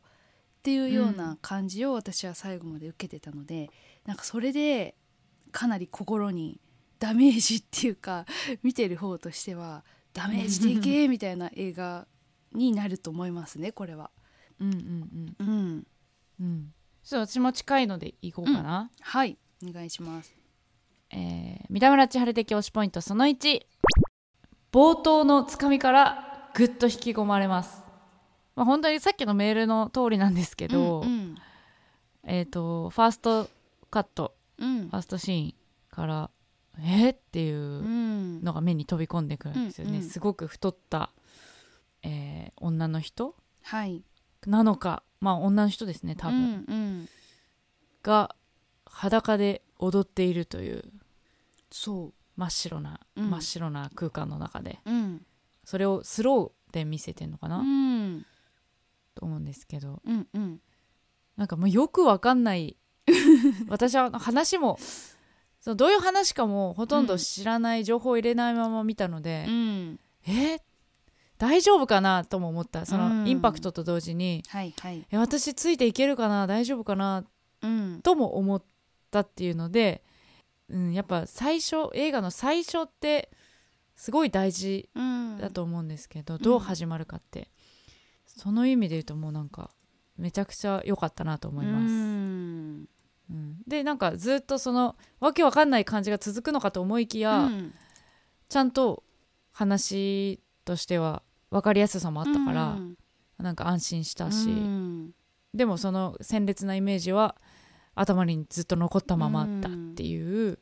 [0.63, 3.69] っていうような感じを私は最後まで受けてたので、
[4.07, 4.95] なんかそれで
[5.53, 6.61] かなり心に
[6.99, 8.27] ダメージっていうか
[8.63, 12.07] 見てる方としてはダメージでけえみたいな映画
[12.53, 14.11] になると思いますねこれは。
[14.59, 15.87] うんうんうん、うん。
[16.41, 16.75] うん。
[17.03, 20.35] そう私も近いのでいこうかな、はいお願いします。
[21.11, 23.63] えー三田村千春的推しポイントその1
[24.73, 27.83] 冒頭のつかみからぐっと引き込まれます、
[28.57, 31.35] まあ、本当にさっきのメールの通りなんですけど、うん
[32.25, 33.49] えっ、とファースト
[33.91, 34.89] カットうん。
[34.89, 35.55] ファーストシーン
[35.91, 36.31] から
[36.79, 41.11] えー、っていううんのが目に飛び込んでくるんですよね、うんうんすごく太った、
[42.03, 44.05] えー女の人はい。
[44.47, 47.09] なのかまあ女の人ですね多分、うんうん、
[48.03, 48.35] が
[48.87, 50.85] 裸で踊っているという
[51.71, 53.31] そ真っ白な、うん。
[53.31, 54.79] 真っ白な空間の中で。
[54.87, 55.27] う、うん。
[55.65, 58.27] それをスローで見せてんのかな、うん。
[59.15, 60.01] と思うんですけど。
[60.05, 60.61] うんうん。
[61.37, 62.77] なんかもうよくわかんない
[63.69, 64.79] 私は話も
[65.61, 70.01] そのどういう話かもほとんど知らない情報を入れないまま見たので、うん。
[70.27, 70.61] え？
[71.39, 72.85] 大丈夫かなとも思った。
[72.87, 73.25] そうん。
[73.25, 75.07] のインパクトと同時に、はいはい。
[75.11, 76.47] え私ついていけるかな？
[76.47, 77.25] 大丈夫かな？
[77.63, 78.01] うん。
[78.03, 78.63] とも思っ
[79.11, 80.03] たっていうので、
[80.69, 83.31] うん、やっぱ最初映画の最初って
[83.95, 85.39] すごい大事うん。
[85.39, 87.49] だと思うんですけど、どう始まるかって。
[88.27, 89.71] その意味で言うともうなんか
[90.17, 91.85] めちゃくちゃ良かったなと思います。
[91.85, 92.89] うん。
[93.31, 93.57] うん。
[93.67, 97.75] でなんかずっとそのわけわかんない感じが続くのかと思いきや、うん。
[98.49, 99.05] ちゃんと
[99.53, 102.97] 話としては分かりやすさもあったから、うん。
[103.39, 105.11] なんか安心したし、うん。
[105.55, 107.37] でもその鮮烈なイメージは
[107.95, 110.59] 頭にずっと残ったままあったっていう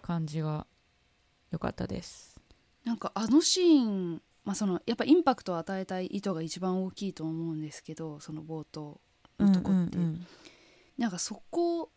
[0.00, 0.66] 感じが
[1.50, 2.40] 良かったです。
[2.84, 8.98] なんかあのシーン、まあ、そのやっぱインパクトを与えたい意図が一番大きいと思うんですけどその冒頭
[9.38, 10.26] のとこって、うんうん
[10.96, 11.90] なんかそこ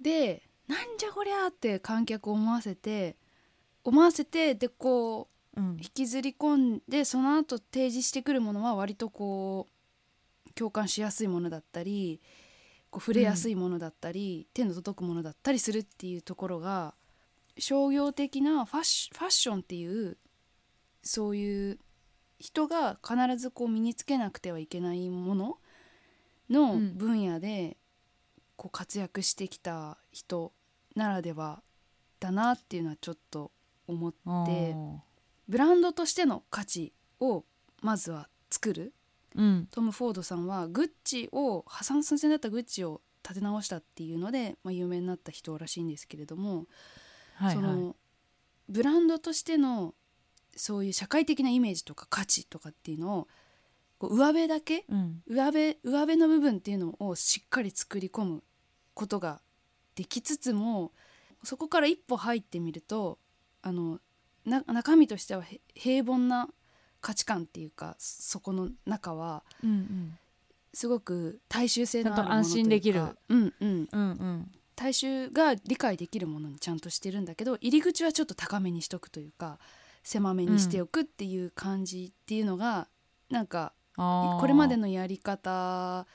[0.00, 3.16] で「なんじゃこりゃ!」って観客を思わせて
[3.84, 9.68] 思わせてでこううん引きずり込んでその後提示してくるものは割とこ
[10.46, 12.20] う共感しやすいものだったり
[12.90, 16.94] こう触れやすいものだったり、手の届くものだったりするっていうところが
[17.56, 20.18] 商業的なファッシファッションっていう
[21.02, 21.78] そういう
[22.42, 25.58] 人が必ずこう身につけなくてはいけないもの
[26.50, 26.98] のうん。
[26.98, 27.76] 分野で
[28.56, 30.52] こう活躍してきた人
[30.96, 31.62] ならでは
[32.18, 33.52] だなっていうのはちょっと
[33.86, 34.74] 思って。
[35.48, 37.44] ブランドとしての価値を
[37.80, 38.92] まずは作る。
[39.36, 39.68] うん。
[39.70, 46.66] トム・フォードさんはグッチを破産寸前だったグッチを立て直したっていうので、まあ、有名になった人らしいんですけれども、
[47.36, 47.54] はいはい。
[47.54, 47.94] その
[48.68, 49.94] ブランドとしての
[50.56, 53.28] そういう社会的なイメージとか価値とかっていうのを
[53.98, 55.22] こう上辺だけうん。
[55.26, 58.42] 上辺上辺の部分っていうのをしっかり作り込む
[58.94, 59.40] ことが
[59.94, 60.92] できつつも
[61.44, 63.18] そこから一歩入ってみると
[63.62, 64.00] あの
[64.44, 66.48] な中身としてはへ平凡な
[67.00, 70.18] 価値観っていうかそこの中はうんうん。
[70.74, 73.02] すごく大衆性のあるもの安心できる。
[73.28, 73.88] うんうん。
[73.92, 74.50] うんうん。
[74.74, 79.58] 大衆が理解できるものにちゃんとしてるんだけど入り口はちょっと高めにしとくというか
[80.02, 82.88] 狭めにしておくっていう感じっていうのが、
[83.30, 84.40] なんかあー。
[84.40, 86.06] これまでのやり方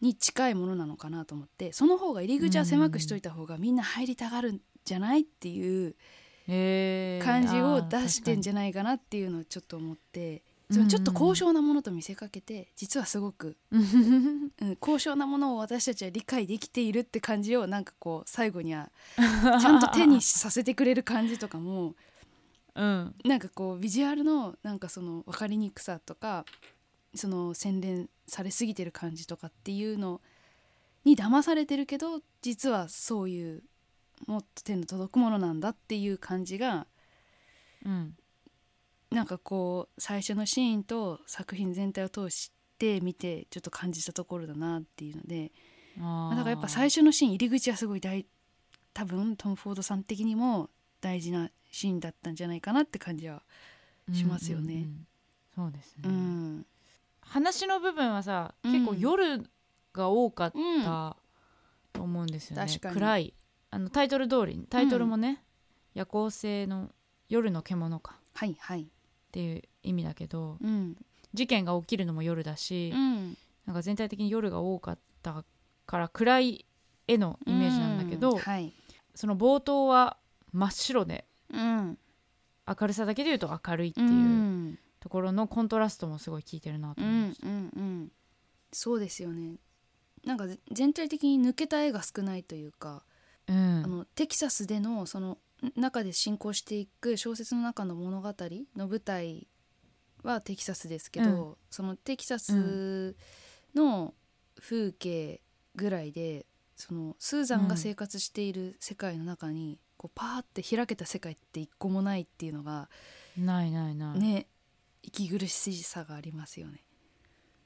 [0.00, 5.94] に近いものなのかなと思ってその方が入り口は狭くしといた方がみんな入りたがるんじゃないっていう
[7.22, 10.76] 感じを出してんじゃゃないかなっていうのをちょっと思ってうん。
[10.76, 21.94] そのちょっと高尚なものと見せかけて実はすごく、 うん、高尚なものを私たちは理解できているって感じをなんかこう最後には ちゃんと手にさせてくれる感じとかも
[22.78, 23.14] うん。
[23.24, 26.44] なんかこうビジュアルのなんかその分かりにくさとか
[27.14, 30.20] その洗練されすぎてる感じとかっていうの
[31.04, 33.62] に騙されてるけど実はそういう
[34.26, 36.86] もっと手の届くものなんだっていう感じが
[37.84, 38.14] うん。
[39.10, 45.50] なんかこう最初のシーンと作品全体を通して見てちょっと感じたところだなっていうので
[45.98, 48.26] あまあだからやっぱ初最初のシーン入り口はすごい大
[48.92, 50.68] 多分トム・フォードさん的にも
[51.00, 53.42] 大事なシーンだったんじゃないかなって感じは
[54.12, 54.86] しますよね。
[55.54, 56.66] そうですね、うん、
[57.20, 58.72] 話の部分はさ、うん。
[58.72, 59.42] 結構夜
[59.92, 60.84] が多かっうん。
[60.84, 61.16] た
[61.92, 62.94] と思うんですよね、確かに。
[62.94, 63.34] 暗い。
[63.70, 65.42] あのタイトル通りにタイトルもね、
[65.94, 66.90] 夜行性の
[67.28, 68.16] 夜の獣か。
[68.34, 68.82] はいはい。
[68.82, 68.86] っ
[69.30, 70.96] ていう意味だけどうん。
[71.34, 73.36] 事件が起きるのも夜だし、うん。
[73.66, 75.44] なんか全体的に夜が多かった
[75.86, 76.66] から暗い
[77.06, 78.38] 絵のイメージなんだけど、うん。
[78.38, 78.72] はい。
[79.14, 80.16] その冒頭は
[80.52, 81.98] 真っ白でうん、
[82.66, 87.48] 明るさだけで言うと明るいってういうんところのコントラストもすごい効いてるなとう思いましん。
[87.48, 87.70] うん。
[87.76, 88.12] うん。
[88.72, 89.56] そうですよね。
[90.24, 93.04] なんかぜ全体的に抜けた絵が少ないというか、
[93.46, 93.84] た、うん。
[93.84, 95.38] あのテキサスでのその
[95.76, 98.34] ん中で進行していく小説の中の物語
[98.76, 99.48] の舞台
[100.22, 103.16] はテキサスですけど、うそのテキサス
[103.74, 104.14] の
[104.60, 105.40] 風景
[105.76, 112.88] ぐらいでそのスーザンが生活している世界の中に、こうパーって開けた世界って一個もないっていうのが
[113.36, 114.46] ないないない、ね
[115.02, 116.84] 息苦しさがありますよね。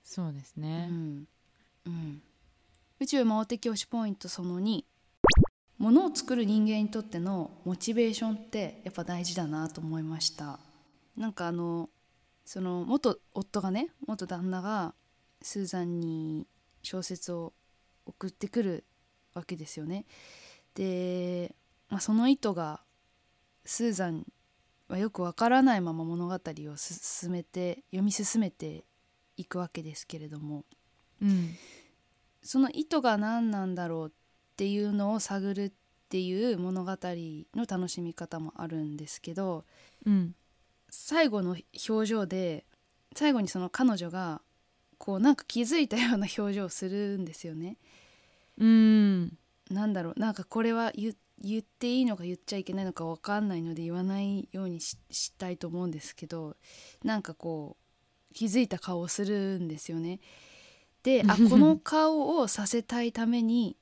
[0.04, 1.26] そうですうね、ん。
[1.86, 2.22] うん、
[3.00, 4.84] 宇宙魔王的推しポイントその2
[5.78, 10.60] ものを作る人間にとってのモチベーションってやっぱ大事だなと思いました。
[11.16, 11.90] なんかあの
[12.44, 14.94] その元夫がね元旦那が
[15.40, 16.46] スーザンに
[16.82, 17.52] 小説を
[18.06, 18.84] 送ってくる
[19.34, 20.06] わけですよね。
[20.74, 21.54] で、
[21.92, 22.80] まあ、その意図が
[23.66, 24.26] スーザン
[24.88, 28.86] はよくわからないまま物語を進めて読み進めて
[29.36, 30.64] いくわけですけれども
[31.20, 31.50] うん。
[32.42, 34.10] その意図が何なんだろうっ
[34.56, 35.72] ていうのを探るっ
[36.08, 39.66] ていう物語の楽しみ方もあるんですけど
[40.06, 40.34] うん。
[40.88, 42.64] 最後の表情で
[43.14, 44.40] 最後にその彼女が
[44.96, 47.76] こうなんか気づいたような表情をするんですよね。
[48.56, 49.36] うん。
[49.70, 56.56] なんだろうなんかこれは言言っていいのか言っちゃいけないのか分かんないので言わないようにししたいと思うんですけど
[57.04, 57.76] なんかこ
[58.30, 60.20] う気づいた顔をするんですよね。
[61.02, 63.76] で あこの顔をさせたいために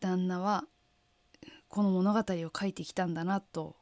[0.00, 0.66] 旦那は
[1.68, 3.76] この物語を書いてきたんだなと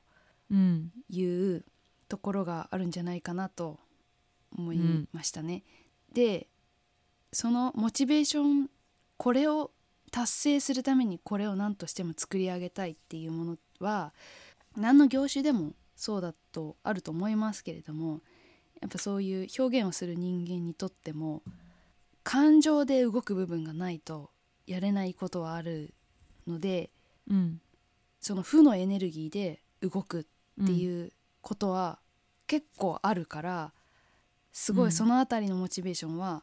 [0.51, 1.65] うんいう
[2.09, 3.81] ところがあるんじゃないかなと
[4.53, 4.79] 思い
[5.13, 5.65] ましたね。
[6.13, 6.49] で
[7.33, 8.71] そのモチベーション
[9.17, 9.73] これを
[10.11, 14.13] 達成するためにこれを何としても作り上げたいっていうものは
[14.77, 18.21] 何の業種でもそうだとあると思いますけれども
[18.81, 21.43] やっぱそういう表現をする人間にとっても
[22.23, 24.31] 感情で動く部分がないと
[24.67, 25.95] やれないことはある
[26.47, 26.91] ので
[27.29, 27.61] うん。
[28.21, 30.23] その負のエネルギーで動くっ
[30.65, 32.01] てういうことは
[32.47, 33.73] 結構あるから
[34.53, 34.89] すごうん。
[34.89, 36.43] いそのあたりのモチベーションは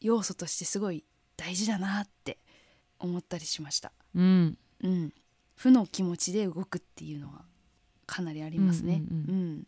[0.00, 1.04] 要素としてすごい
[1.36, 2.38] 大事だなって
[3.04, 3.92] 思ったりしました。
[4.14, 4.58] うん。
[4.82, 5.12] うん、
[5.54, 7.44] 負の気持ちで動くっていうのは
[8.06, 9.02] かなりありますね。
[9.10, 9.36] うんうんうん。
[9.36, 9.66] うん。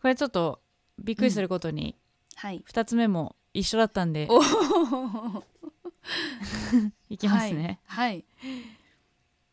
[0.00, 0.60] これちょっと
[0.98, 1.96] びっくりすることに
[2.36, 2.62] はい。
[2.66, 4.26] 2つ目も一緒だったんで。
[4.28, 5.42] おー。
[7.08, 8.24] いきますね、はい。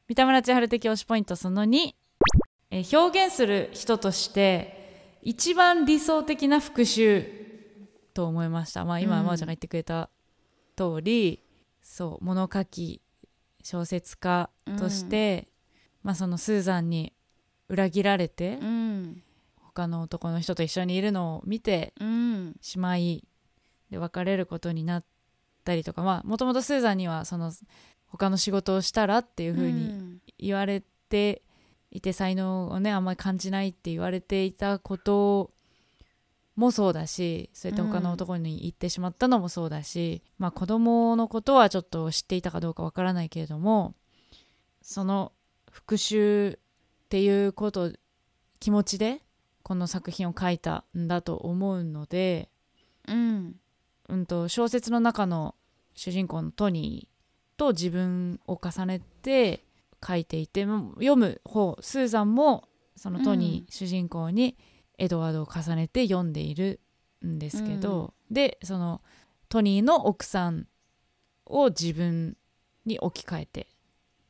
[0.07, 1.93] 三田村千春的推しポイントその2、
[2.71, 7.23] えー表現する人として一番理想的な復讐
[8.13, 8.83] と思いました。
[8.83, 9.25] まあ今うん。
[9.25, 10.09] 真央ちゃんが言ってくれた
[10.75, 11.43] 通り、
[11.81, 13.01] そう物書き
[13.63, 15.47] 小説家として、
[16.03, 17.13] まあそのスーザンに
[17.69, 19.23] 裏切られて、うん。
[19.73, 22.55] 他の男の人と一緒にいるのを見てうん。
[22.61, 23.25] しまい
[23.89, 25.05] で別れることになっ
[25.63, 27.53] たりとかまあもともとスーザンにはその
[28.07, 31.41] 他の仕事をしたらっていうふうに言われて
[31.91, 35.51] いて才能をねあんまり感じないって言われていたこと
[36.61, 43.95] もそうだしそうやって他の男に行ってしまったのもそうだし、まあ子供のことはちょっと知っていたかどうかわからないけれども
[44.81, 45.31] その
[45.71, 46.57] 復讐っ
[47.09, 47.91] ていうこと
[48.59, 49.21] 気持ちで
[49.63, 52.49] この作品を書いたんだと思うので、
[53.07, 53.55] うん。
[54.09, 55.55] うん、と小説の中の
[55.95, 59.63] 主人公のトニーと自分を重ねて
[60.05, 64.57] 書いていても読む方スーザンもそのトニー、主人公に
[65.01, 66.79] エドワードを重ねて読んでいる
[67.25, 69.01] んですけど、でその
[69.49, 70.67] トニーの奥さん
[71.45, 72.37] を自分
[72.85, 73.67] に置き換えて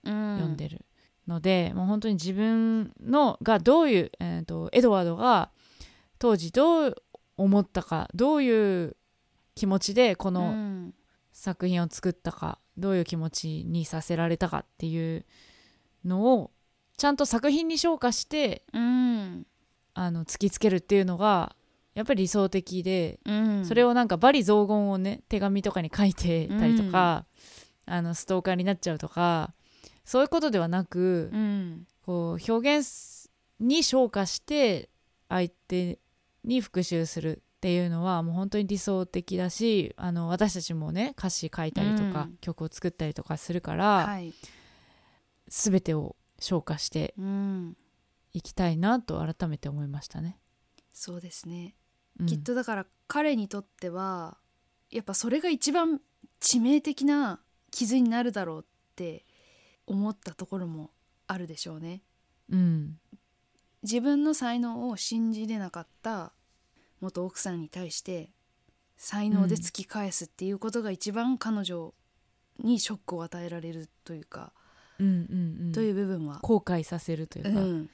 [0.03, 0.85] うん読んでる
[1.27, 5.51] ので、もう本当に自分のがどういう、えー、とエドワードが
[6.17, 6.95] 当時どう
[7.37, 8.95] 思ったかどういう
[9.55, 10.93] 気持ちでこうのん。
[11.33, 15.25] 作品を作ったか、どういう気持ちにさせられたかっていう
[16.03, 16.51] のを
[16.97, 19.20] ちゃんと作品に昇華してうん
[19.93, 21.55] あの突きつけるっていうのが
[21.93, 23.65] やっぱり理想的で、うん。
[23.65, 27.25] それをなんか罵詈雑言をね手紙とかに書いてたりとか、
[27.85, 29.53] あのストーカーになっちゃうとか
[30.05, 31.87] そういうことではなく、うん。
[32.05, 34.89] こう表現に昇華して
[35.29, 35.99] 相手
[36.43, 42.37] に復讐するっていうのはもう本当に理想的だしあの私たちもね歌詞書いたりとか、うん。
[42.39, 44.33] 曲を作ったりとかするから、はい。
[45.47, 47.77] 全てを昇華してうん
[48.33, 50.37] いきたいなと改めて思いましたね。
[50.93, 51.75] そうですね
[52.19, 54.37] うんきっとだから彼にとっては
[54.89, 56.01] やっぱそれが一番
[56.41, 57.39] 致命的な
[57.71, 58.65] 傷になるだろうっ
[58.95, 59.25] て
[59.87, 60.91] 思ったところも
[61.27, 62.03] あるでしょうね。
[62.49, 62.99] うん
[63.83, 66.33] 自分の才能を信じれなかった
[66.99, 68.31] 元奥さんに対して
[68.95, 71.95] 才能で突き返すっていうことが一番彼女
[72.59, 74.53] にショックを与えられるというか、
[74.99, 76.37] うんうんうんという部分は。
[76.43, 77.89] 後悔させるというか、うん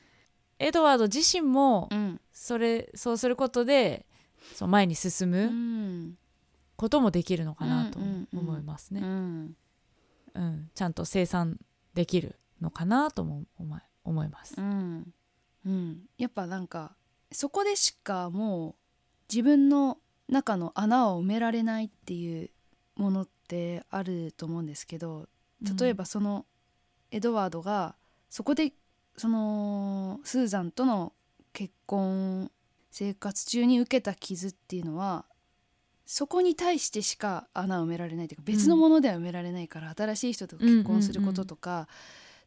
[0.60, 2.22] エドワード自身もうん。
[2.32, 4.06] それそうすることで
[4.54, 6.18] そう前に進うむん。
[6.76, 8.00] こともできるのかなと
[8.34, 9.02] 思いますね。
[10.76, 11.60] ちゃんと生産
[11.96, 14.56] できるのかなとも思い思います。
[14.58, 14.62] う。
[14.62, 15.14] ん。
[15.66, 16.96] うん、やっぱなんか
[17.32, 18.76] そこでしかもう
[19.30, 19.98] 自分の
[20.30, 22.50] 中の穴を埋められないっていう
[22.96, 25.28] ものってあると思うんですけど
[25.78, 26.46] 例えばその
[27.12, 27.96] エドワードが
[28.30, 28.72] そこで
[29.18, 31.14] そのスーザンとの
[31.54, 32.52] 結婚
[32.92, 35.26] 生活中に受けた傷っていうのは
[36.06, 41.90] そこに対してしか穴を埋められないというか別のものでは埋められないから、新しい人と結婚することとか、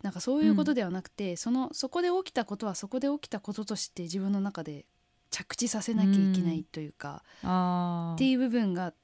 [0.03, 4.87] なんかそういうことではなくて、そのそこで起きたことはそこで起きたこととして自分の中で
[5.31, 8.95] 着地させなきゃいけないというか、あっていう部分が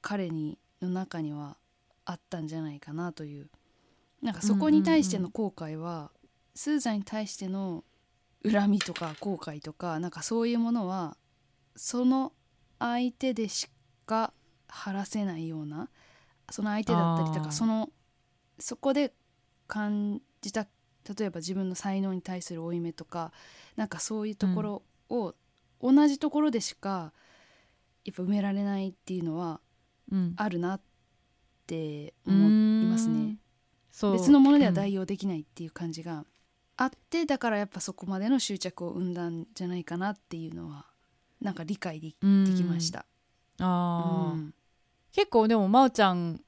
[0.00, 1.56] 彼にの中には
[2.04, 3.48] あったんじゃないかなという。
[4.22, 6.12] なんかそこに対しての後悔は、
[6.54, 7.84] スーザンに対しての
[8.50, 11.16] 恨みとか後悔とかなんかそういうものは
[11.76, 12.32] その
[12.78, 13.68] 相手でし
[14.06, 14.32] か
[14.68, 15.88] 晴らせないような
[16.50, 17.90] その相手だったりとかその
[18.58, 19.12] そこで
[19.66, 20.66] 感じた
[21.16, 23.32] 例えば自分の才能に対する負い目とか
[23.76, 25.34] なんかそういうところを
[25.80, 27.12] 同じところでしか
[28.04, 29.60] やっぱ埋められないっていうのは
[30.12, 30.34] うん。
[30.36, 30.80] あるなっ
[31.66, 32.36] て思
[32.82, 33.38] いますね。
[34.12, 34.74] 別のものではうん。
[34.74, 36.24] 代用できないっていう感じが
[36.76, 40.86] あってだからやっぱそこまでの執着を生んだんじゃないかなっていうのは
[41.40, 42.16] なんか理解でき
[42.64, 43.06] ました。
[43.60, 44.38] あー。
[44.38, 44.54] うん。
[45.12, 46.40] 結構でも真央ちゃん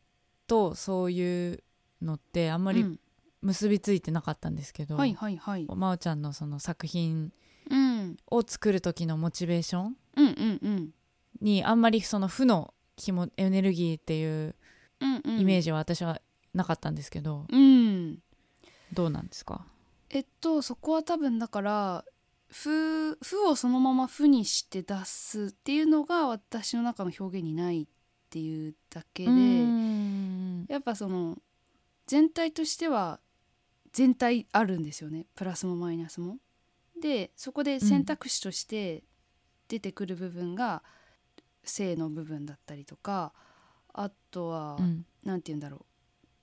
[0.46, 1.62] とそういう
[2.02, 3.00] のってあんまりうん。
[3.42, 5.66] 結びついてなかったんですけど、はいはいはい。
[5.68, 7.32] 真央ちゃんのその作品
[7.70, 8.16] うん。
[8.28, 10.90] を作る時のモチベーションうんうんうん。
[11.40, 14.56] にあんまりその負の気もエネルギーっていう
[15.00, 15.40] うんうん。
[15.40, 16.20] イメージは私は
[16.54, 18.18] なかったんですけど、うん。
[18.92, 19.64] どうなんですか？
[20.10, 22.04] えっとそこは多分だから
[22.48, 27.86] 負負をそのまま負にして出すっていうのが私の中の表現にないっ
[28.30, 30.66] ていうだけで、うん。
[30.68, 31.38] やっぱその
[32.06, 33.20] 全体としては
[33.92, 35.26] 全体あるんですよね。
[35.34, 36.38] プラスもマイナスも。
[37.00, 39.04] でそこで選択肢として
[39.68, 40.82] 出てくる部分が
[41.62, 43.32] 性の部分だったりとか
[43.92, 45.06] あとはうん。
[45.24, 45.84] 何て言うんだろう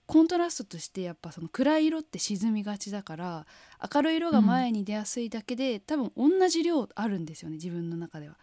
[0.05, 3.45] コントラストとしてやっぱその暗い色って沈みがちだから
[3.93, 8.37] 明るい色が前に出やすいだけで、多分同じ量あるんですよね自分の中では。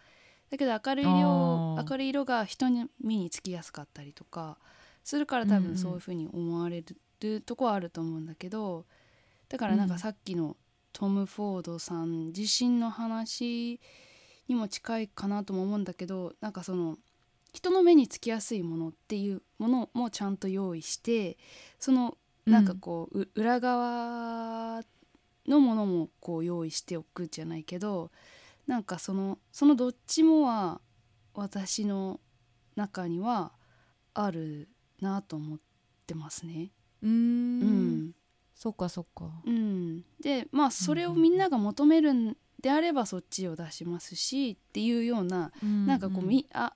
[0.49, 1.89] だけど明るい量あー。
[1.89, 4.57] 明るい色が人に目につきやすかったりとか
[5.03, 6.83] するから多分そういうふうに思われ
[7.19, 8.85] るとこはあると思うんだけど
[9.49, 10.57] だからなんかさっきの
[10.93, 13.79] トム・フォードさん自身の話
[14.47, 16.97] にも近いかなとも思うんだけどなんかその
[17.53, 21.37] 人の目につきやすいものっていうものもちゃんと用意して
[21.79, 24.81] そのなんかこう、う裏側
[25.47, 28.11] のものもこう用意しておくじゃないけど
[28.67, 30.81] なんかそのそのどっちもは
[31.33, 32.19] 私の
[32.75, 33.51] 中には
[34.13, 34.69] ある
[35.01, 35.59] なと思っ
[36.05, 36.71] てますね。
[37.01, 37.11] うーん。
[37.11, 38.11] うん。
[38.55, 39.25] そっかそっか。
[39.45, 46.73] うん、でまあそれをみんなが求めるんであればそっちを出しますしっていうようななんかこうみあ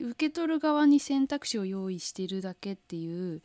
[0.00, 3.42] 受け取る側に選択肢を用意しているだけっていう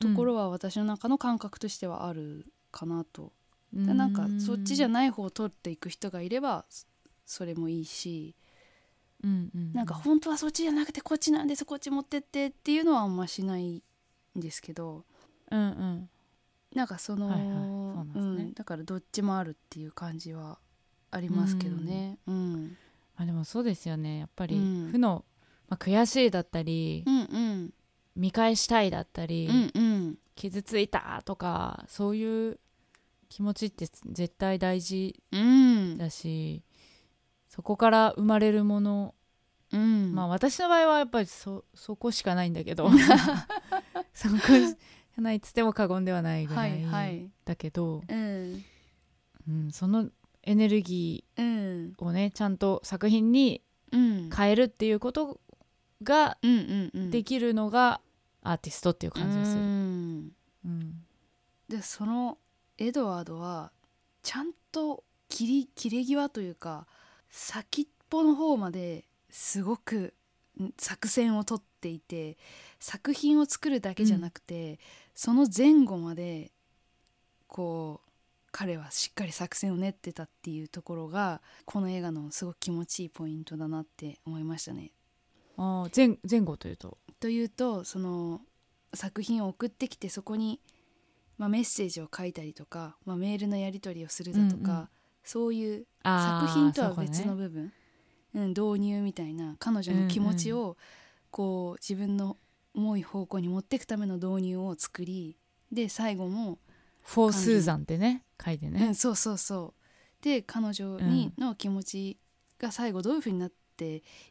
[0.00, 3.32] ところは私の中の感覚としてはあるかなと。
[3.72, 6.86] でなんかそっちじゃない、方を取っていく人がいればそ
[7.24, 8.34] それもいいし
[9.22, 13.82] うんうん、なんか本当はそっちじゃなくてこっちなんですこっち持ってってっていうのはあんましないん
[14.34, 15.04] ですけど
[15.50, 16.08] うんうん。
[16.74, 17.48] なんかその、はいはい。
[17.48, 18.42] そんですね。
[18.44, 20.58] うんだからどっちもあるっていう感じは
[21.10, 22.18] ありますけどね。
[22.26, 22.76] うん、
[23.16, 24.18] まあでもそうですよね。
[24.18, 24.88] やっぱりうん。
[24.92, 25.24] 負の、
[25.70, 27.74] まあ、悔しいだったり、うんうん
[28.16, 32.58] 見返したいだったり、うんうん傷ついたとかそういう
[33.28, 36.62] 気持ちって絶対大事うんだし
[37.48, 39.14] そこから生まれるもの、
[39.72, 42.90] うんまあ私の場合はやっぱりそそこしかないんだけど
[44.12, 44.74] そこし
[45.14, 47.30] かないっつっても過言ではないぐはらいいはい。
[47.44, 48.64] だけど、うん。
[49.48, 50.08] うん、その
[50.42, 53.62] エネルギうんーをねちゃんと作品に
[53.92, 54.30] うん。
[54.34, 55.40] 変えるっていうこと
[56.02, 58.00] がうんうんうんできるのが
[58.42, 59.60] アーティストっていう感じがする。
[59.60, 60.32] うん
[60.64, 61.04] うん
[61.68, 62.38] でその
[62.78, 63.70] エドワードは
[64.22, 66.86] ちゃんと切り切れ際というか
[67.30, 70.12] 先っぽの方まですごく
[70.60, 72.36] ん作戦をとっていて
[72.80, 74.80] 作品を作るだけじゃなくて、
[75.14, 76.50] その前後まで
[77.46, 78.10] こう
[78.50, 84.90] 彼はしっかり作戦を練ってたっていうところがこの映画のすごく気持ちいいポイントだなって思いましたね。
[85.62, 86.96] あー前前後というと。
[87.20, 88.40] というとその
[88.94, 90.58] 作品を送ってきてそこに、
[91.36, 94.88] まあ、メッセージを書いたりとか、まあ、メールのやり取りをするだとか、うんうん。
[95.22, 97.72] そういう作品とは別の部分、
[98.34, 100.78] うん、導入みたいな彼女の気持ちを
[101.30, 102.38] こう自分の
[102.74, 105.36] 思い方向に持っていくための導入を作り
[105.70, 106.58] で最後も、
[107.02, 109.74] for Susan ってね書いてね、うん、そうそうそ
[110.20, 110.24] う。
[110.24, 112.18] で彼女にの気持ち
[112.58, 113.59] が最後どういう風になって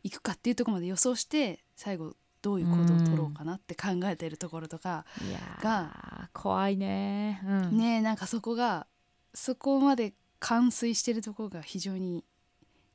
[0.03, 8.87] いくかっていうところまで予想して最後どういう行動を取ろうかなって考えてるところとか、いやーが怖いね、うん、ねえなんかそこが
[9.33, 12.23] そこまで完遂してるところが非常に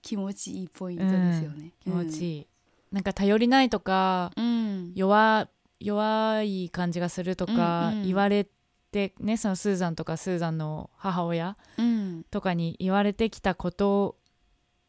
[0.01, 1.73] 気持ちいいポイントですよね。
[1.83, 2.47] 気持ちいい、
[2.93, 5.49] なんか頼りないとかうん、弱
[5.81, 8.07] 弱い感じがするとかうんうん。
[8.07, 8.47] 言われ
[8.91, 12.25] て、ねそのスーザンとかスーザンの母親うん。
[12.31, 14.17] とかに言われてきたこと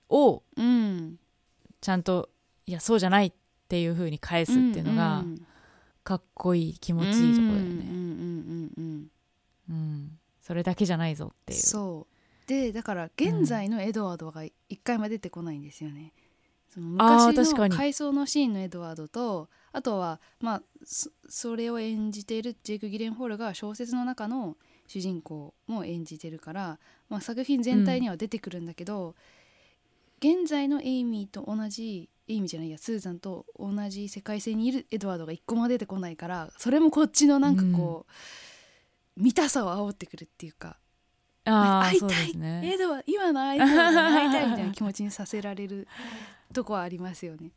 [0.07, 1.17] をうん、
[1.85, 2.29] ちゃんと
[2.65, 3.33] いやそうじゃないっ
[3.67, 5.39] ていう風に返すっていうのがん
[6.03, 9.11] かっこいい気持ちいいところだよね、うんうんうんうんうん。
[9.69, 10.19] うん。
[10.41, 11.59] それだけじゃないぞっていう。
[11.59, 12.47] そう。
[12.47, 16.13] でだから現在のエドワードが一回も出てこないんですよね。
[16.73, 17.69] その昔確かに。
[17.69, 24.57] の回想のシーンのエドワードとあとはまあそそれを演じているジェイク・ギレンホールが小説の中の
[24.87, 26.79] 主人公も演じてるから、
[27.09, 29.15] まあ、作品全体には出てくるんだけど、
[30.25, 38.07] 現在のエイミーと同じエイミーじゃないやスーザンと同じ世界線にいるエドワードが一個も出てこないからそれもこっちのなんかこ
[39.17, 40.79] う、見たさを煽ってくるっていうか
[41.45, 42.73] あ会いたいね。
[42.73, 45.87] エドワ今の相手に会いたいみたいな気持ちにさせられる
[46.53, 47.51] とこはありますよね。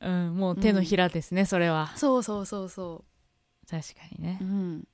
[0.00, 1.92] うんもう手のひらですね、それは。
[1.96, 3.04] そうそうそうそ
[3.68, 4.38] 確かにね。
[4.40, 4.44] う。
[4.44, 4.88] うん、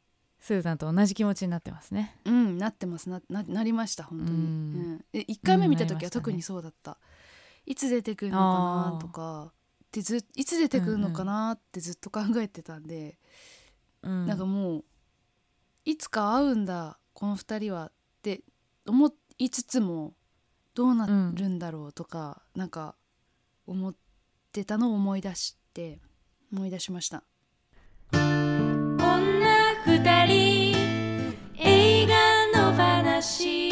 [0.45, 2.19] スーザンと同じ気持ちになってますね。
[2.27, 3.09] うん、なってます。
[3.09, 4.31] なななりました本当に。
[4.31, 4.95] ううん。
[4.97, 6.99] ん、で1回目見た時は特にそうだった。
[7.65, 9.55] いつ出てくるのかなとか
[9.91, 13.17] でずいつ出てくるのかなってずっと考えてたんで、
[14.03, 14.27] うん。
[14.27, 14.85] なんかもう
[15.87, 18.43] いつか会うんだこの2人はって
[18.87, 20.13] 思いつつも
[20.75, 22.97] どうなるんだろうとか、なんか
[23.67, 23.97] 思っ
[24.53, 26.01] てたのを思い出して
[26.53, 27.25] 思い出しました。
[33.25, 33.71] の話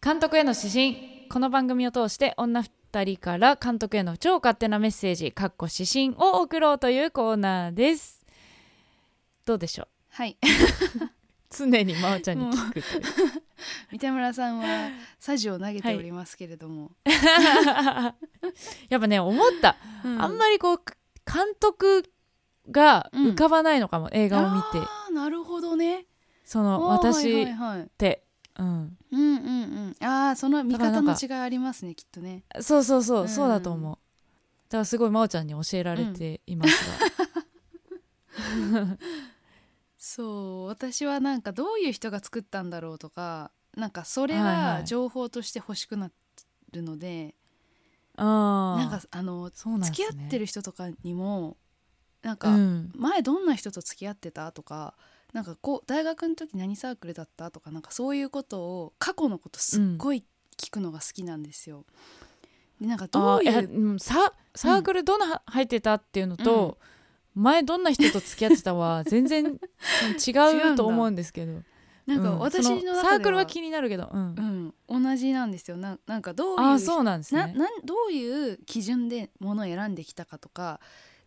[0.00, 1.26] 監督への指針。
[1.30, 8.24] この番組を通して女二人から監督への超勝手なメッセージかっこ指針を送ろうというコーナーです。
[9.44, 9.86] どうでしょう？
[10.10, 10.36] はい。
[11.50, 12.82] 常に真央ちゃんに聞く
[13.90, 16.92] 三田村さんはサジを投げておりますけれども、
[18.90, 20.22] やっぱね思った、うん。
[20.22, 20.82] あんまりこう
[21.26, 22.04] 監督
[22.70, 24.86] が浮かばないのかも、映画を見て
[25.78, 26.04] ね。
[26.44, 27.90] その私っはいはいはい。
[27.96, 28.24] て。
[28.58, 28.98] うん。
[29.10, 30.06] うんうんうん。
[30.06, 32.44] ああその見方の違いありますねきっとね。
[32.60, 33.28] そうそうそう、うん。
[33.28, 33.98] そうだと思う。
[34.68, 36.92] だからすごい真央ちゃんに教えられていますが、
[39.96, 44.84] そう私はなんかどういう人が作ったんだろうとかなんかそれはいはがい。
[44.84, 46.10] 情報として欲しくな
[46.72, 47.34] るので、
[48.16, 49.52] ああなんかあのね。
[49.80, 51.56] 付き合ってる人とかにも
[52.22, 52.92] なんか、うん。
[52.94, 54.94] 前どんな人と付き合ってたとか
[55.32, 60.24] なんかこう大学の時何サークルだったとかなんかそういうことを過去のことすっごい
[60.56, 61.84] 聞くのが好きなんですよ。
[62.80, 66.78] でなんかどういううんササークルどんな入ってたっていうのと、
[67.34, 71.62] 前どんな人と付き合ってたは全然うん違うと思うんですけど。
[72.06, 72.38] なんかうん。
[72.38, 74.72] 私の中では、そサークルは気になるけど、うん。
[74.88, 75.76] うん、同じなんですよ。
[75.76, 77.52] ななんかどういうああそうなんですね。
[77.52, 80.80] ななんどういう基準で物を選んできたかとか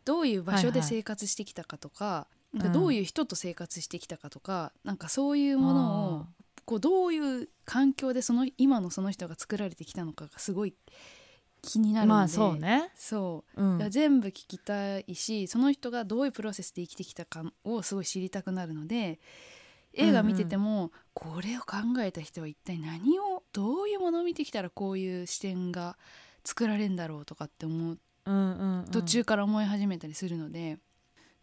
[0.05, 6.25] どういう場所で生活してきたかとか,、うんなんかどういう人と生活してきたかとか、なんかそういうものを
[6.65, 10.75] こうどういう環境でその今のその人が作られてきたのかがすごい
[11.61, 12.17] 気になるので。
[12.17, 13.63] まあそうね、そう。
[13.63, 13.89] うん。
[13.89, 19.19] 全部聞きたいしその人がどういうプロセスで生きてきたかをすごい知りたくなるので
[19.93, 25.97] 映画見てても、これを考えた人は一体何をどういうものを見てきたらこういう視点が
[26.43, 28.85] 作られるんだろうとかって思ううんうんうん。
[28.91, 30.77] 途中から思い始めたりするので、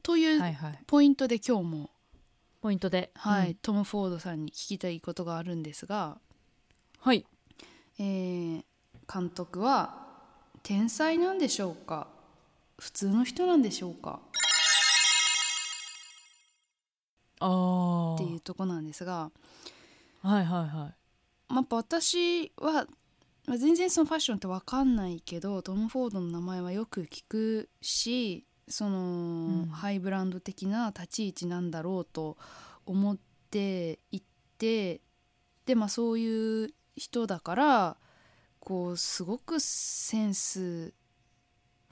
[0.03, 0.43] という
[0.87, 1.91] ポイントで今日も、
[2.61, 3.11] ポイントで。
[3.15, 3.55] はいうん。
[3.57, 6.19] トム・フォードさんに聞きたいことがあるんですが、
[7.01, 7.27] はい。
[7.99, 8.65] えー
[9.11, 10.07] 監督は
[10.63, 12.09] 天才なんでしょうか？
[12.79, 14.21] 普通の人なんでしょうか？
[17.41, 19.31] ああっていうとこなんですが、
[20.21, 20.69] はいはいはい。
[20.69, 20.93] ま
[21.49, 22.87] あ、やっぱ私は、
[23.47, 32.37] まあ、全然そのファッションって分かんないけどトム・フォードの名前はよく聞くしその、んハイブランド的な立ち位置なんだろうと
[32.87, 33.19] 思っ
[33.51, 34.23] ていっ
[34.59, 35.01] て
[35.67, 37.97] でまあそういう人だから
[38.61, 40.93] こうすごくセンス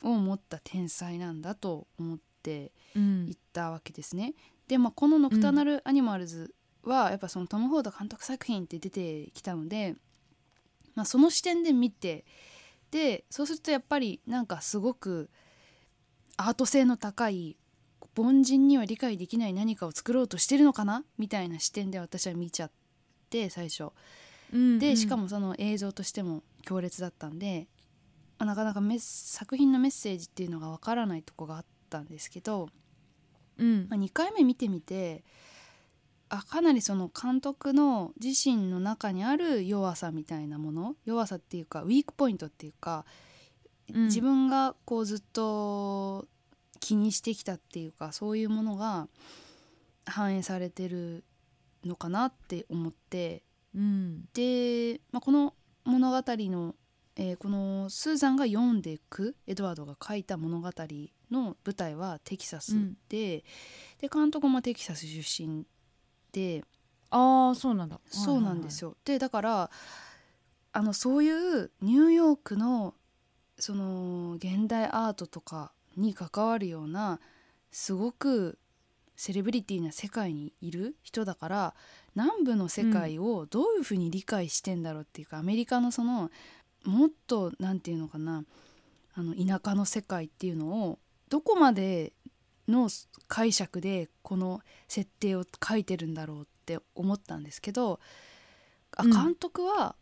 [0.02, 4.34] を持った天才なんだと思ってうん行ったわけですね。
[4.68, 9.96] で、まあ、この「ノクターナル・アニマルズ」はやっぱそのトム・フォード監督作品って出てきたので、
[10.94, 12.24] まあ、その視点で見て
[12.90, 15.30] でそうするとやっぱりなんかすごく
[16.36, 17.56] アート性の高い
[18.16, 21.04] 凡人には理解できない何かを作ろうとしてるのかな？
[21.18, 22.70] みたいな視点で私は見ちゃっ
[23.28, 23.88] て最初。
[24.52, 27.66] うんでしかもその映像としても強烈だったんで、
[28.38, 32.68] まあなかなか作品のメッセージっていうのがわからないとこがあったんですけど、
[33.58, 33.86] うん。
[33.90, 35.24] まあ、2回目見てみて
[36.28, 40.94] あかなりその監督の自身の中にある弱さみたいなもの？
[41.04, 43.04] 弱さっていうかウィークポイントっていうか、
[43.92, 44.04] うん。
[44.06, 46.26] 自分がこうずっと
[46.80, 49.08] 気にしてきたっていうかそういうものが
[50.04, 51.24] 反映されてる
[51.84, 53.42] のかなって思って。
[53.74, 54.24] うん。
[54.32, 56.74] で、まあ、この物語の、
[57.16, 60.70] えーこのスーザンが読んでいくエドワードが書いた物語
[61.30, 62.76] の舞台はテキサス
[63.08, 63.44] で,、
[64.00, 65.64] で監督もテキサス出身
[66.32, 66.64] で。
[67.10, 68.00] ああそうなんだ。
[68.10, 68.96] そうなんですよよ。
[69.04, 69.70] でだから
[70.72, 72.94] あのそういうニューヨークの
[73.58, 77.20] その現代アートとかに関わるような
[77.70, 78.58] すごく
[79.16, 81.74] セレブリティな世界にいる人だから
[82.14, 86.30] 南部の世界をどういうふうに理解してんだろうっていうか、アメリカのその
[86.84, 88.44] もっとなんていうのかな
[89.14, 90.98] あの田舎の世界っていうのを
[91.28, 92.12] どこまで
[92.68, 92.88] の
[93.28, 98.00] 解釈でこの設定を書いてるんだろうって思ったんですけど
[98.96, 99.10] あうん。
[99.10, 99.96] 監督は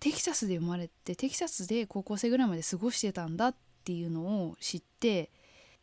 [0.00, 5.30] テキサスで生まれてテキサスで高校生ぐらいまで過ごしてたんだっていうのを知って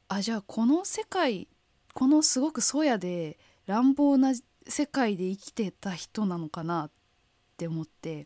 [0.08, 1.48] あじゃあこの世界
[1.94, 4.34] このすごくそやで乱暴な
[4.68, 6.92] 世界で生きてた人なのかなっ
[7.58, 8.26] て思ってっ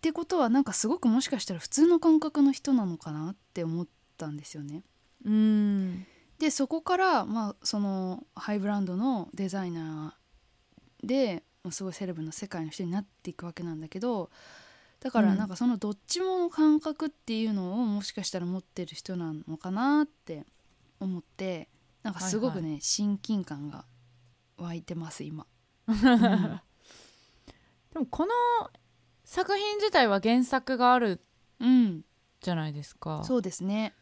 [0.00, 3.86] てことはなんかすごくもしかしたら普通の感覚の人なのかなって思っ
[4.18, 4.82] たんですよね。
[5.24, 6.06] うん
[6.38, 14.30] でそこから、まあ、そのハイブランドのデザイナーでまあすごいセレブな世界の人になっていくわけなんだけど
[15.04, 15.38] だからうん。
[15.38, 20.44] なんかそのどっちもの感覚っていうのをもしかしたら持ってる人なのかなって
[20.98, 21.68] 思って
[22.02, 23.84] なんかすごくね、親近感が
[24.56, 25.46] 湧いてます今。
[25.86, 25.94] で
[28.00, 28.32] もこの
[29.24, 31.20] 作品自体は原作がある
[31.60, 32.04] うん、
[32.40, 33.22] じゃないですか。
[33.24, 33.94] そうですね。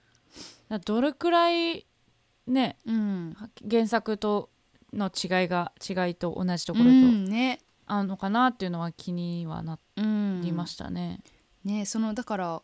[0.85, 1.87] どれくらい
[2.47, 3.37] ねうん、
[3.71, 4.51] 原作と
[4.93, 10.05] の違いが違いと同じところうとんね、あるのかなっていうのは気にはなうん、
[10.43, 11.21] りましたね。
[11.65, 12.63] ねそのだから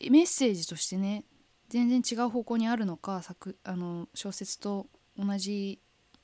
[0.00, 1.24] メッセージとしてね
[1.68, 4.86] 全然違う方向にあるのか作あの小説と
[5.18, 5.80] 同じ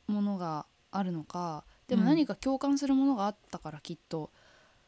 [0.06, 2.08] ものがあるのかでもうん。
[2.08, 4.30] 何か共感するものがあったからきっと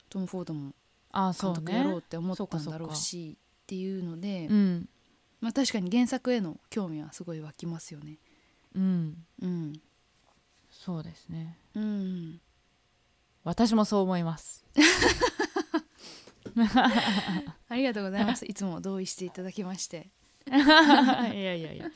[0.09, 0.75] トム・フォードも
[1.13, 4.89] あそう監督やろうねって思ったんだろうしっていうので、うん。
[5.41, 8.19] まあ、確かに原作への興味はすごい湧きますよね。
[8.75, 9.17] うん。
[9.41, 9.73] うん、
[10.71, 11.57] そうですね。
[11.75, 12.41] うん、
[13.45, 14.65] 私もそう思います
[17.69, 18.45] ありがとうございます。
[18.45, 20.11] いつも同意していただきまして。
[20.47, 21.91] いやいやいや。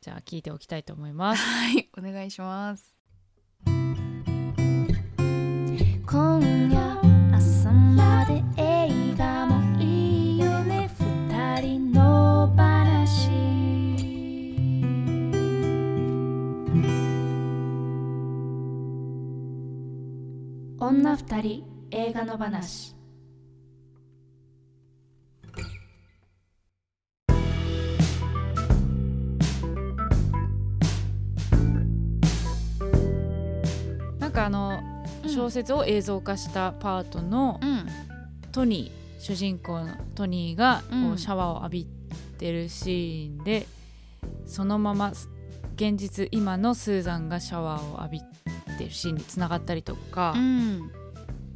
[0.00, 1.42] じゃあ聞いておきたいと思います。
[1.42, 2.94] はいお願いします。
[6.06, 10.88] 今夜朝まで映画もいいよね。
[10.98, 13.28] 二人の話。
[20.78, 22.97] 女二人映画の話
[35.38, 37.86] 小説を映像化したパートのうん
[38.50, 41.12] トニー主人公のトニーがこうん。
[41.12, 41.86] うシャワーを浴び
[42.38, 43.66] てるシーンで、
[44.46, 45.12] そのまま
[45.74, 48.20] 現実今のスーザンがシャワーを浴び
[48.78, 50.90] てるシーンにつながったりとか、うん。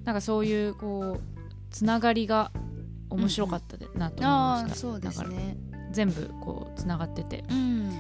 [0.05, 1.21] なんかそういうこう
[1.71, 2.53] つながりが
[3.11, 4.89] 面白かったで、なと思いました。
[4.89, 5.57] ああそうですだからね
[5.93, 7.45] 全部こうつながってて。
[7.51, 7.91] うん。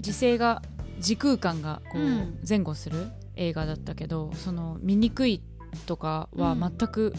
[0.00, 0.62] 時勢が
[0.98, 2.18] 時空間がこうん。
[2.18, 3.06] う前後する
[3.40, 5.42] 映画だったけど、その醜い
[5.86, 7.14] とかは全く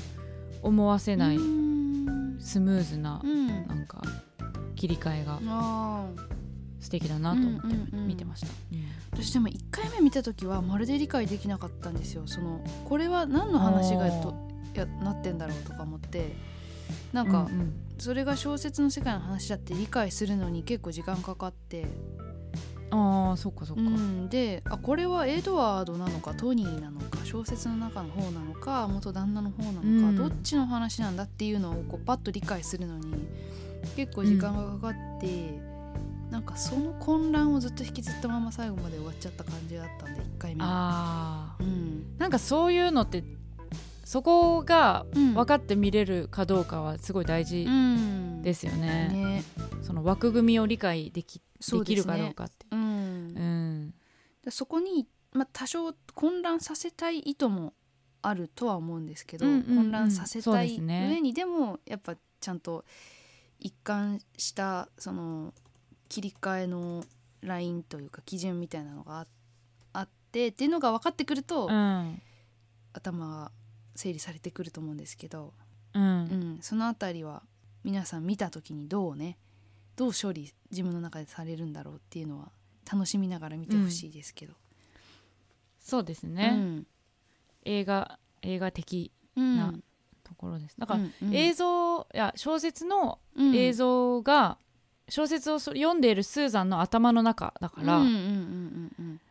[0.62, 2.38] 思わせない、うん。
[2.40, 3.48] スムーズなうん。
[3.68, 4.02] なんか
[4.76, 6.06] 切り替えがあ
[6.80, 8.08] 素敵だなと思ってうんうんうん。
[8.08, 8.48] 見てました、
[9.12, 12.28] 私でも1回目見た時はまるで理解できなかったんですよ。
[12.28, 14.36] そのこれは何の話がと
[14.76, 16.36] やなってんだろうとか思って。
[17.14, 17.74] なんか、うんうん。
[17.98, 21.88] それが小説の世界の話だって理解するのに結構時間かかって、
[22.92, 30.16] ああそっかそっか、うん、であこれはエドワードなのかトニーなのか小説の中の方なのか元旦那の方なのか、うん。
[30.18, 33.28] どっちの話なんだっていうのをこうパッと理解するのに
[33.96, 35.60] 結構時間がかかって、
[36.30, 40.68] なんかその混乱をずっと引きずったまま最後まで終わっちゃった感じだったんで1回目は。
[40.70, 42.18] ああうん。
[42.18, 43.24] なんかそういうのって
[44.12, 45.34] そこがうん。
[45.36, 48.42] 分かって見れるかどうかはすごい大事うん。
[48.42, 49.44] ですよね,、ね。
[49.82, 52.66] その枠組みを理解できできるかどうかって。
[52.72, 52.80] うん。
[52.80, 53.94] うん。
[54.44, 57.74] でそこに、まあ、多少混乱させたい意図も
[58.22, 59.76] あるとは思うんですけど、うんうんうん。
[59.78, 62.84] 混乱させたい上にでもやっぱちゃんと
[63.60, 65.54] 一貫したその
[66.10, 67.06] 切り替えの
[67.40, 69.28] ラインというか基準みたいなのがあ
[69.94, 72.22] あってっていうのが分かってくると、うん。
[72.94, 73.52] 頭が
[73.96, 75.54] 整理されてくると思うんですけど、
[75.94, 76.04] うん。
[76.04, 76.06] う
[76.58, 77.44] ん、そのあたりは
[77.84, 79.38] 皆さん見た時にどうね
[79.96, 82.52] どう処理自分の中でされるんだろうっていうのは
[82.92, 84.54] 楽しみながら見てほしいですけど。
[85.80, 86.88] そうですね、うん。
[87.66, 89.58] 映画映画的うん。
[89.58, 89.74] な
[90.24, 90.76] ところです。
[90.78, 91.36] だから、うんうん。
[91.36, 93.56] 映像や小説のうん。
[93.56, 94.58] 映像が、
[95.10, 99.22] 小説をそ読んでいるスーザンの頭の中だから、うんうんうんうん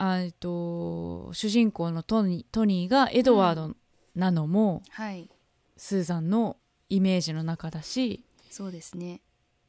[0.00, 3.74] あえっと主人公のトニートニーがエドワード
[4.18, 5.30] なのも、はい。
[5.76, 6.56] スーザンの
[6.88, 9.20] イメージの中だしそうですね。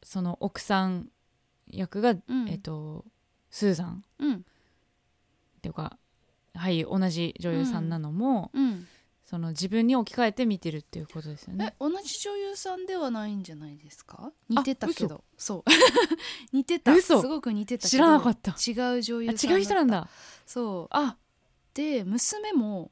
[0.02, 1.10] その奥さん
[1.68, 2.50] 役が、うん。
[2.50, 3.06] えっと、
[3.52, 4.04] スーザン。
[4.18, 4.34] うん。
[4.38, 4.40] っ
[5.62, 5.98] ていうか
[6.56, 8.88] はい同じ女優さんなのも、うん。
[9.24, 11.74] その自分に置き換えて見てるっていうことですよね。
[11.74, 11.76] え。
[11.80, 14.32] 同じ女優さんではないんじゃないですか？
[14.50, 15.24] 似てたけど。
[15.38, 15.64] そう。
[16.52, 16.94] 似てた。
[16.96, 17.22] 嘘。
[17.22, 18.52] すごく似てた知らなかった。
[18.54, 20.10] 違う女優あさん違う人なんだだ。
[20.48, 20.88] そう。
[20.90, 21.18] あ。
[21.76, 22.90] で娘も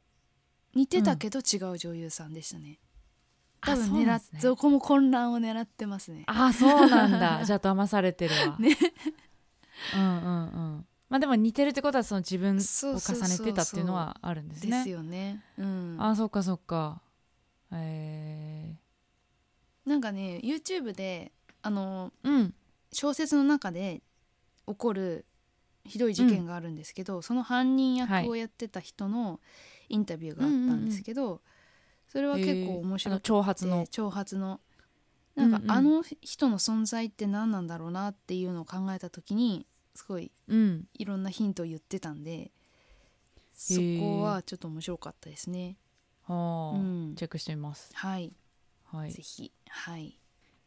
[0.76, 2.80] 似てたけど違う女優さんでしたね、
[3.62, 6.24] 多分狙っそこも混乱を狙ってますね。
[6.28, 7.44] あそうなんだ。
[7.46, 8.58] じゃあ騙されてるわ。
[8.60, 8.78] ね。
[9.96, 10.86] うんうんうん。
[11.10, 14.78] まあでも似てるってことはその自分を重ねてたっていうのはあるんですね。
[14.78, 15.44] ですよね。
[15.58, 15.98] うん。
[16.00, 17.02] あそっかそっか。
[17.72, 18.76] え
[19.86, 22.54] なんかね YouTube であのー、うん。
[22.94, 24.02] 小説の中で
[24.66, 25.26] 起こる
[25.86, 29.40] ひどい事件があるんですけど、その犯人役をやってた人の
[29.90, 31.42] インタビューがあったんですけど、
[32.08, 33.86] それは結構面白くてえーあの挑発の。
[33.86, 34.60] 挑発の。
[35.36, 35.72] なんか、うんうん。
[35.72, 40.86] あの人の存在って何なんだろうなっていうのを考えた時にすごいうん。
[40.94, 42.52] いろんなヒントを言ってたんで
[43.54, 45.78] そこはちょっと面白かったですね。
[46.24, 47.16] はあ、うん。
[47.16, 47.92] チェックしてみます。
[47.94, 48.34] はい、
[48.86, 49.12] はい。
[49.12, 49.22] ぜ。
[49.22, 49.52] ひ。
[49.70, 50.20] はい。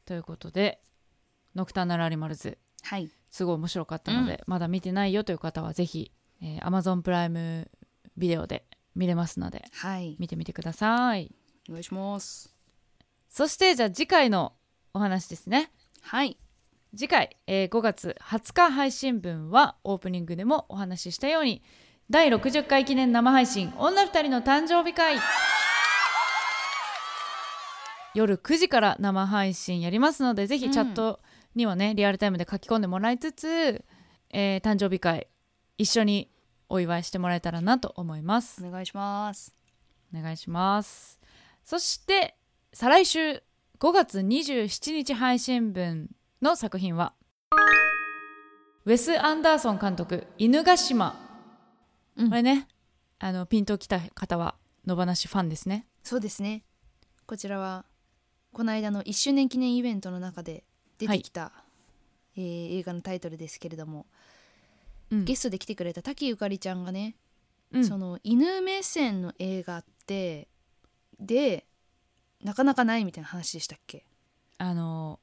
[0.04, 0.80] ということで
[1.54, 2.58] 「ノクターナルアニマルズ。
[2.82, 6.10] はい」すごい面白かったので、まだ見てないよという方はぜひ、
[6.42, 7.70] えー、Amazon プライム
[8.16, 11.32] ビデオで見れますのではい見てみてください。
[11.68, 12.55] お願いします。
[13.28, 14.53] そしてじゃあ次回の
[14.93, 15.70] お話ですね。
[16.03, 16.36] はい
[16.97, 21.62] 次回、えー5月20日配信分はオープニングでもお話ししたように
[22.11, 25.16] 第60回記念生配信女二人の誕生日会
[28.12, 31.20] 夜9時から生配信やりますのでぜうんひチャット
[31.55, 33.84] にはね、リアルタイムで書き込んでもらいつつ、
[34.30, 35.28] えー誕生日会
[35.78, 36.28] 一緒に
[36.70, 38.64] お祝いしてもらえたらなと思います。
[38.64, 39.54] お願いします。
[40.16, 41.20] お願いします。
[41.64, 42.36] そして
[42.72, 43.42] 再来週
[43.80, 46.10] 5月27日配信分
[46.40, 47.12] の作品は
[48.84, 51.28] ウェス・アンダーソン監督「犬ヶ島」
[52.16, 52.28] うん。
[52.28, 52.68] これね
[53.18, 54.54] あのピンときた方は
[54.86, 55.86] 野放しファンですね。
[56.04, 56.64] そうですね。
[57.26, 57.84] こちらは
[58.52, 60.64] この間の1周年記念イベントの中で
[60.98, 61.52] 出てきた、
[62.36, 64.06] えー映画のタイトルですけれども、
[65.11, 65.24] うん。
[65.24, 67.16] ゲストで来てくれた滝ゆかりちゃんがね、
[67.72, 67.84] うん。
[67.84, 70.48] その犬目線の映画って
[71.18, 71.66] で
[72.42, 74.04] なかなかないみたいな話でしたっけ？
[74.58, 75.20] あの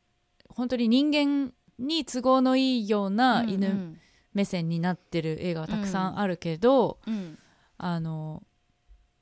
[0.49, 3.99] 本当に人間に都合のいいような犬うん。
[4.33, 7.13] 目線になってる映画はたくさんあるけど、うん。
[7.13, 7.37] うん
[7.79, 8.41] あの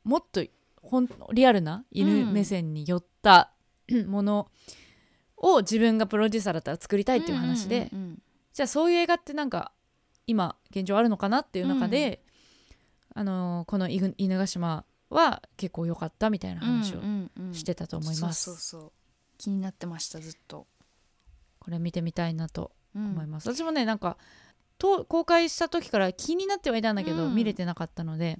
[0.05, 0.41] もっと
[0.81, 3.51] ほんリアルな犬目線に寄った
[4.07, 4.49] もの
[5.35, 8.19] を自分がプロデューサーだったら作りたいっていう話で、うんうん。
[8.53, 9.73] じゃあそういう映画ってなんか
[10.27, 12.21] 今現状あるのかなっていう中で、
[13.13, 17.53] あのこの犬犬ヶ島は結構良かったみたいな話をうんうんうん。
[17.53, 18.91] してたと思います、そうそうそう。
[19.37, 20.67] 気になってましたずっと、
[21.59, 24.17] これ見てみたいなとうん思います、私もねなんか
[24.77, 27.35] と公開した時から気になってはいたんだけど、うん。
[27.35, 28.39] 見れてなかったので、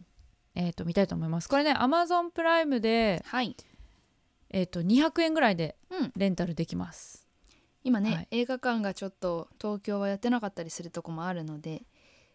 [0.56, 1.50] えー、と見たいと思います。
[1.50, 3.56] これね Amazon プライムで、はい、
[4.50, 7.25] えー、と200円ぐらいでうん、レンタルできます
[7.86, 8.28] 今ね、はい。
[8.32, 11.84] 映画館がちょっと東京はやってなかったりするとこもあるので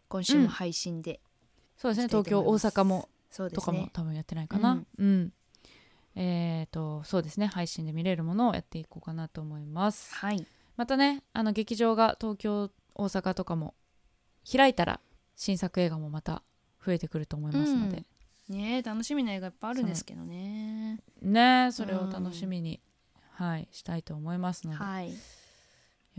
[0.08, 1.20] 今週も配信で、
[1.76, 2.06] そうですね。
[2.06, 3.78] 東京大阪もとそうですね。
[3.78, 4.80] かも多分やってないかな。
[4.98, 5.32] うん、
[6.14, 7.46] えっ、とそうですね。
[7.46, 10.14] 配信で見れるものをやっていこうかなと思います。
[10.14, 10.46] はい。
[10.76, 13.74] またねあの劇場が東京大阪とかも
[14.50, 15.00] 開いたら
[15.34, 16.44] 新作映画もまた
[16.84, 18.04] 増えてくると思いますので、
[18.48, 21.00] ねえ楽しみな映画いっぱいあるんですけどね。
[21.20, 22.80] ねそれを楽しみに、
[23.32, 25.12] はいしたいと思いますので、はい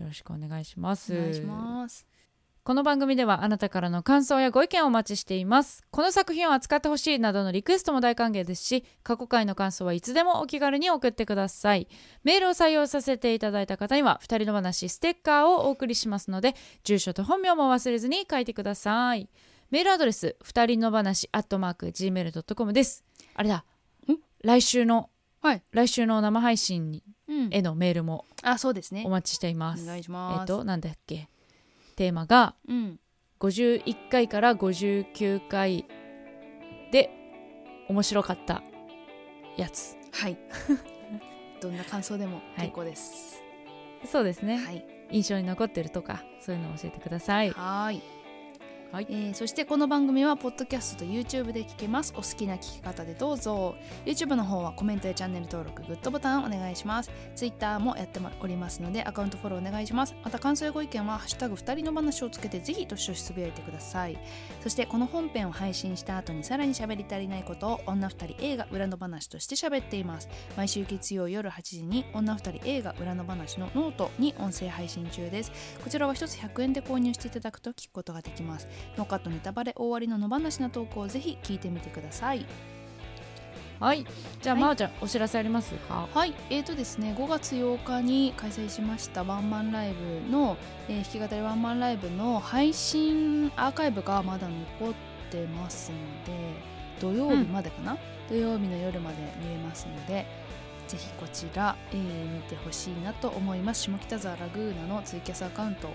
[0.02, 1.14] よろしくお願いします。
[1.14, 2.06] お願いします。
[2.64, 5.84] この番組ではあなたからの感想やご意見をお待ちしています。
[5.90, 11.88] この作品を扱ってほしいなどのリクエストも大歓迎ですし過去回の感想はいつでもお気軽に送ってください。
[12.24, 19.28] メールを採用させていただいた方には2人の話ステッカーをお送りしますので住所と本名も忘れずに書いてください。
[19.72, 23.04] メールアドレス2人の話アットマーク Gmail.com です。
[23.34, 23.66] あれだ。
[24.08, 24.18] ん？
[24.44, 25.10] 来週の、
[25.42, 25.64] はい。
[25.72, 27.21] 来週の生配信にうん
[27.52, 29.04] へのメールもあそうですね。
[29.06, 29.84] お待ちしています。
[29.84, 30.44] お願いしえます。
[30.44, 31.30] っとなんだっけ？
[31.96, 33.00] テーマがうん。
[33.40, 35.86] 51回から59回
[36.92, 37.10] で
[37.90, 38.62] 面白かった
[39.58, 39.98] やつ。
[40.12, 40.38] はい。
[41.62, 43.42] どんな感想でも結構です。
[44.06, 44.86] そうですね、はい。
[45.12, 47.52] 印象に残ってるとかそういうのを教えてください。
[47.52, 48.02] はい
[48.92, 49.08] はい。
[49.10, 52.14] えーそしてこの番組はポッドキャストと YouTube で聞けます。
[52.18, 53.76] お好きな聞き方でどうぞ。
[54.06, 57.10] YouTube の方はコメントやチャンネル登録グッドボタンお願いします。
[57.34, 60.14] Twitter もやっておりますのでアカウントフォローお願いします。
[60.26, 64.18] また感想やご意見は「ハッシュタグ二人の話」をつけてぜひどしどしつぶやいてください。
[64.62, 70.28] そしてこの本編を配信した後にさらに喋り足りないことを女二人映画裏の話として喋っています。
[70.58, 75.78] 毎週月曜夜8時に女二人映画裏の話のノートに音声配信中です。
[75.82, 78.68] こちらは1つ100円で購入していただくと聞くことができます。
[78.98, 82.46] ノーカットネタバレ大ありの野放しな投稿をぜひ聞いてみてください。
[83.80, 84.06] はい。
[84.42, 84.64] じゃあ、はい。
[84.64, 86.08] まおちゃんお知らせありますか？
[86.14, 86.36] はい。
[86.52, 90.56] えーとですね5月8日に開催しましたワンマンライブの、
[90.88, 94.48] えー弾き語りワンマンライブの配信アーカイブがまだ
[94.80, 94.94] 残っ
[95.32, 96.40] てますので
[97.00, 97.98] 土曜日までかな、
[98.30, 100.28] 土曜日の夜まで見れますので
[100.88, 103.82] ぜひこちら、えー見てほしいなと思います。
[103.90, 105.90] 下北沢ラグーナのツイキャスアカウント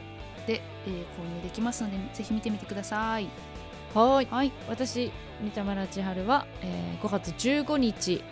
[0.46, 3.28] で、えー購入できますのでぜひ見てみてください。
[3.94, 4.26] はい。
[4.26, 4.52] はい。
[4.68, 5.10] 私
[5.42, 8.22] 三田村千春は、えー5月15日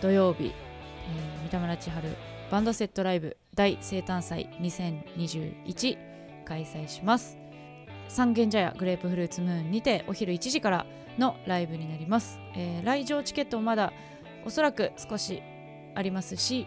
[0.00, 0.52] 土曜日、えー
[1.42, 2.08] 三田村千春
[2.50, 5.98] バンドセットライブ大生誕祭2021
[6.44, 7.38] 開催します。
[8.08, 10.86] 三軒茶屋グレープフルーツムーンにてお昼1時から
[11.18, 13.92] のライブになります、えー来場チケットもまだ
[14.44, 15.42] おそらく少し
[15.94, 16.66] ありますし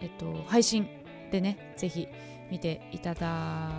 [0.00, 0.88] えっと配信
[1.30, 2.08] でねぜひ
[2.50, 3.72] 見ていただ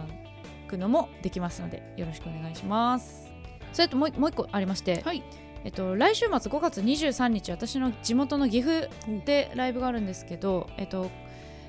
[0.65, 3.31] くのもできますのでよろしくお願いします。
[3.73, 5.23] それともうもう一個ありまして、はい。
[5.65, 8.87] えっと、来週末5月23日私の地元の岐阜
[9.25, 11.09] でライブがあるんですけど、えっと、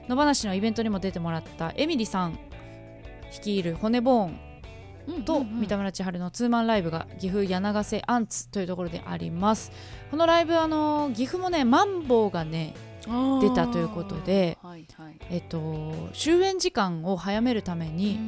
[0.06, 2.38] 野放しのイベントにも出てもらったエミリさん
[3.32, 9.72] 率いる骨ボーンと三田村千春のツーマンライブが岐阜柳ヶ瀬アンツというところであります。
[10.10, 12.74] このライブあの岐阜もねマンボウがね
[13.40, 15.16] 出たということではいはい。
[15.30, 18.18] えっと終演時間を早めるために、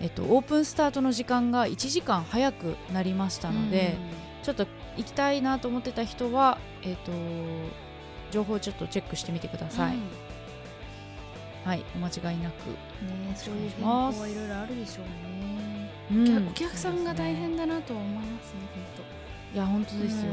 [0.00, 3.96] えっと、オープンスタートの時間が1時間早くなりましたので、
[4.42, 4.66] ちょっと
[4.96, 7.12] 行きたいなと思ってた人は、えっと
[8.30, 10.02] 情報をちょっとチェックしてみてください、うん。
[11.64, 15.02] はいお間違いなく、ねそういう変更はいろいろあるでしょ
[16.12, 16.48] うね、うん。
[16.48, 18.60] お客さんが大変だだなとは思いますね
[19.54, 20.32] いや本当本当ですよ、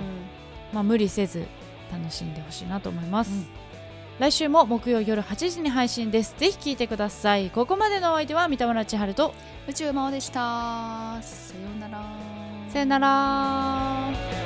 [0.74, 1.46] まあ無理せず
[1.92, 3.61] 楽しんでほしいなと思います、うん
[4.20, 6.36] 来週も木曜夜8時に配信です。
[6.38, 7.50] ぜひ聞いてください。
[7.50, 9.34] ここまでのお相手は三田村千春と
[9.68, 11.20] 宇宙魔王でした。
[11.22, 12.04] さようなら。
[12.70, 14.41] さよなら